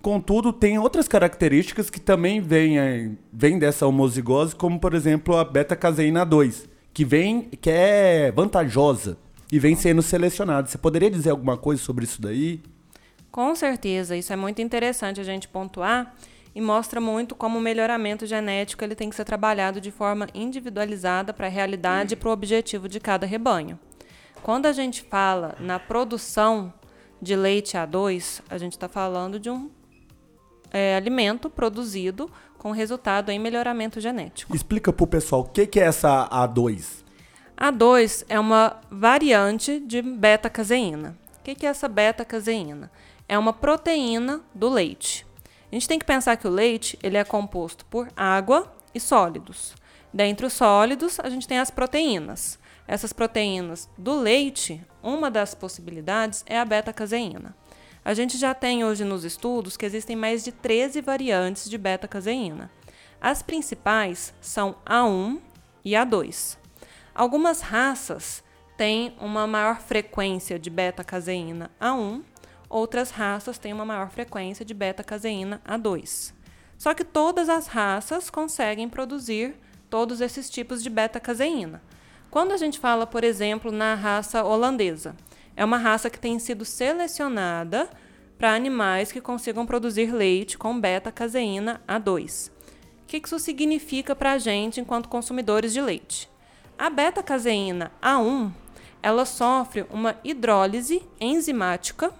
[0.00, 6.24] Contudo, tem outras características que também vêm, vêm dessa homozigose, como por exemplo a beta-caseína
[6.24, 9.16] 2, que vem que é vantajosa
[9.52, 10.66] e vem sendo selecionada.
[10.66, 12.60] Você poderia dizer alguma coisa sobre isso daí?
[13.30, 16.12] Com certeza, isso é muito interessante a gente pontuar
[16.52, 21.32] e mostra muito como o melhoramento genético ele tem que ser trabalhado de forma individualizada
[21.32, 23.78] para a realidade e para o objetivo de cada rebanho.
[24.42, 26.74] Quando a gente fala na produção
[27.22, 29.70] de leite A2, a gente está falando de um
[30.72, 32.28] é, alimento produzido
[32.58, 34.54] com resultado em melhoramento genético.
[34.54, 37.04] Explica para o pessoal o que, que é essa A2.
[37.56, 41.16] A2 é uma variante de beta-caseína.
[41.40, 42.90] O que, que é essa beta-caseína?
[43.28, 45.26] É uma proteína do leite.
[45.70, 49.74] A gente tem que pensar que o leite ele é composto por água e sólidos.
[50.12, 52.58] Dentre os sólidos, a gente tem as proteínas.
[52.86, 57.54] Essas proteínas do leite, uma das possibilidades é a beta-caseína.
[58.08, 62.70] A gente já tem hoje nos estudos que existem mais de 13 variantes de beta-caseína.
[63.20, 65.38] As principais são A1
[65.84, 66.56] e A2.
[67.14, 68.42] Algumas raças
[68.78, 72.22] têm uma maior frequência de beta-caseína A1
[72.70, 76.32] Outras raças têm uma maior frequência de beta-caseína A2.
[76.78, 79.54] Só que todas as raças conseguem produzir
[79.90, 81.82] todos esses tipos de beta-caseína.
[82.30, 85.14] Quando a gente fala, por exemplo, na raça holandesa,
[85.58, 87.90] é uma raça que tem sido selecionada
[88.38, 92.50] para animais que consigam produzir leite com beta-caseína A2.
[93.02, 96.30] O que isso significa para a gente enquanto consumidores de leite?
[96.78, 98.52] A beta-caseína A1
[99.02, 102.12] ela sofre uma hidrólise enzimática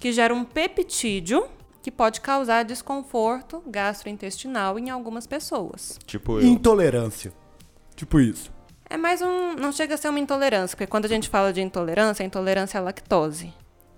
[0.00, 1.46] que gera um peptídeo
[1.82, 5.96] que pode causar desconforto gastrointestinal em algumas pessoas.
[6.04, 6.42] Tipo eu.
[6.42, 7.32] Intolerância.
[7.94, 8.50] Tipo isso.
[8.90, 9.54] É mais um.
[9.54, 12.80] Não chega a ser uma intolerância, porque quando a gente fala de intolerância, é intolerância
[12.80, 13.54] à lactose.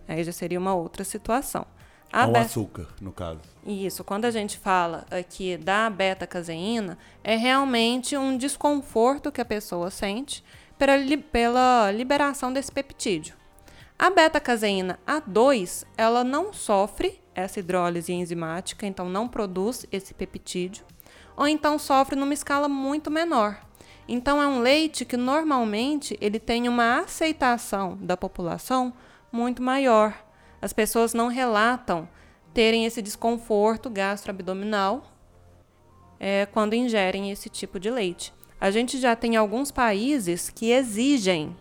[0.06, 1.64] Aí já seria uma outra situação.
[2.12, 3.40] A Ao be- açúcar, no caso.
[3.66, 9.90] Isso, quando a gente fala aqui da beta-caseína, é realmente um desconforto que a pessoa
[9.90, 10.44] sente
[10.76, 10.98] pela,
[11.32, 13.34] pela liberação desse peptídeo.
[13.98, 20.84] A beta-caseína A2, ela não sofre essa hidrólise enzimática, então não produz esse peptídeo,
[21.34, 23.58] ou então sofre numa escala muito menor.
[24.08, 28.92] Então é um leite que normalmente ele tem uma aceitação da população
[29.30, 30.14] muito maior.
[30.60, 32.08] As pessoas não relatam
[32.52, 35.04] terem esse desconforto gastroabdominal
[36.20, 38.32] é, quando ingerem esse tipo de leite.
[38.60, 41.56] A gente já tem alguns países que exigem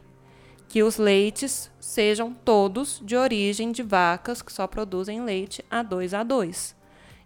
[0.67, 6.75] que os leites sejam todos de origem de vacas que só produzem leite A2A2.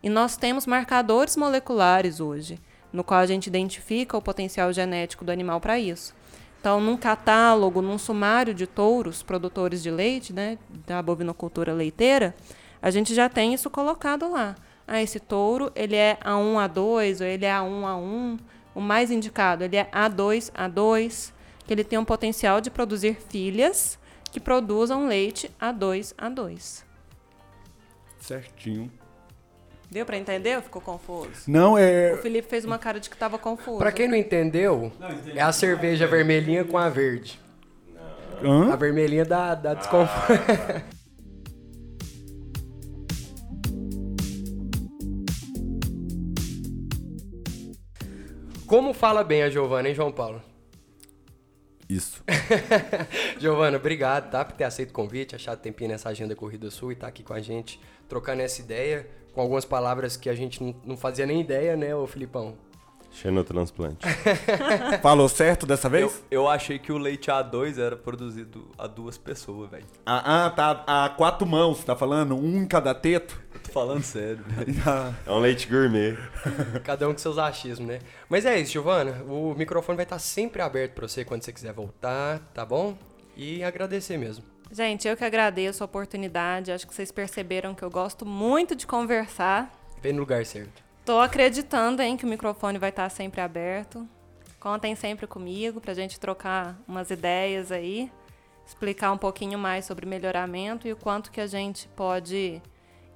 [0.01, 2.59] E nós temos marcadores moleculares hoje,
[2.95, 6.15] no qual a gente identifica o potencial genético do animal para isso.
[6.59, 12.35] Então, num catálogo, num sumário de touros produtores de leite, né, da bovinocultura leiteira,
[12.81, 14.55] a gente já tem isso colocado lá.
[14.87, 18.39] Ah, esse touro, ele é A1, A2, ou ele é A1, A1.
[18.73, 21.31] O mais indicado, ele é A2, A2,
[21.65, 23.99] que ele tem um potencial de produzir filhas
[24.31, 26.83] que produzam leite A2, A2.
[28.19, 28.91] Certinho.
[29.89, 31.29] Deu para entender ou ficou confuso?
[31.47, 32.17] Não, O é.
[32.21, 33.77] Felipe fez uma cara de que estava confuso.
[33.77, 34.91] Pra quem não entendeu,
[35.33, 37.39] é a cerveja vermelhinha com a verde.
[38.43, 38.75] A Hã?
[38.75, 40.43] vermelhinha dá, dá desconforto.
[48.65, 50.41] Como fala bem a Giovana, hein, João Paulo?
[51.87, 52.23] Isso.
[53.39, 54.43] Giovana, obrigado, tá?
[54.43, 57.33] Por ter aceito o convite, achado tempinho nessa agenda corrida sua e tá aqui com
[57.33, 57.79] a gente,
[58.09, 61.93] trocando essa ideia, com algumas palavras que a gente não, não fazia nem ideia, né,
[61.93, 62.55] ô Filipão?
[63.11, 64.05] Xenotransplante.
[65.01, 66.23] Falou certo dessa Eu, vez?
[66.29, 69.85] eu achei que o leite A2 era produzido a duas pessoas, velho.
[70.05, 70.83] Ah, ah, tá.
[70.85, 72.35] A quatro mãos, tá falando?
[72.35, 73.41] Um em cada teto?
[73.53, 74.73] Eu tô falando sério, velho.
[74.85, 76.17] Ah, É um leite gourmet.
[76.83, 77.99] Cada um com seus achismos, né?
[78.27, 79.23] Mas é isso, Giovana.
[79.29, 82.97] O microfone vai estar sempre aberto pra você quando você quiser voltar, tá bom?
[83.37, 84.43] E agradecer mesmo.
[84.71, 86.71] Gente, eu que agradeço a oportunidade.
[86.71, 89.71] Acho que vocês perceberam que eu gosto muito de conversar.
[90.01, 90.83] Vem no lugar certo.
[91.05, 94.07] Tô acreditando hein, que o microfone vai estar sempre aberto.
[94.59, 98.11] Contem sempre comigo pra gente trocar umas ideias aí,
[98.65, 102.59] explicar um pouquinho mais sobre melhoramento e o quanto que a gente pode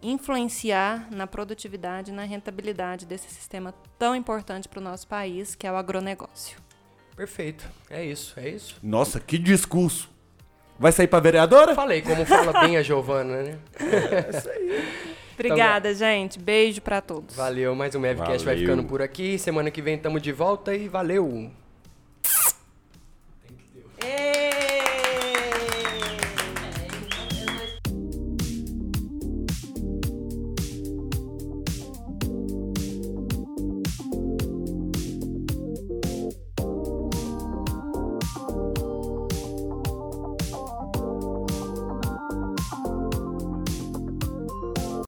[0.01, 5.65] influenciar na produtividade e na rentabilidade desse sistema tão importante para o nosso país, que
[5.65, 6.57] é o agronegócio.
[7.15, 7.67] Perfeito.
[7.89, 8.77] É isso, é isso.
[8.83, 10.09] Nossa, que discurso.
[10.79, 11.75] Vai sair pra vereadora?
[11.75, 13.57] Falei, como fala bem a Giovana, né?
[13.79, 14.83] É, isso aí.
[15.33, 16.39] Obrigada, então, gente.
[16.39, 17.35] Beijo para todos.
[17.35, 19.37] Valeu, mais um Mavcast vai ficando por aqui.
[19.37, 21.51] Semana que vem tamo de volta e valeu!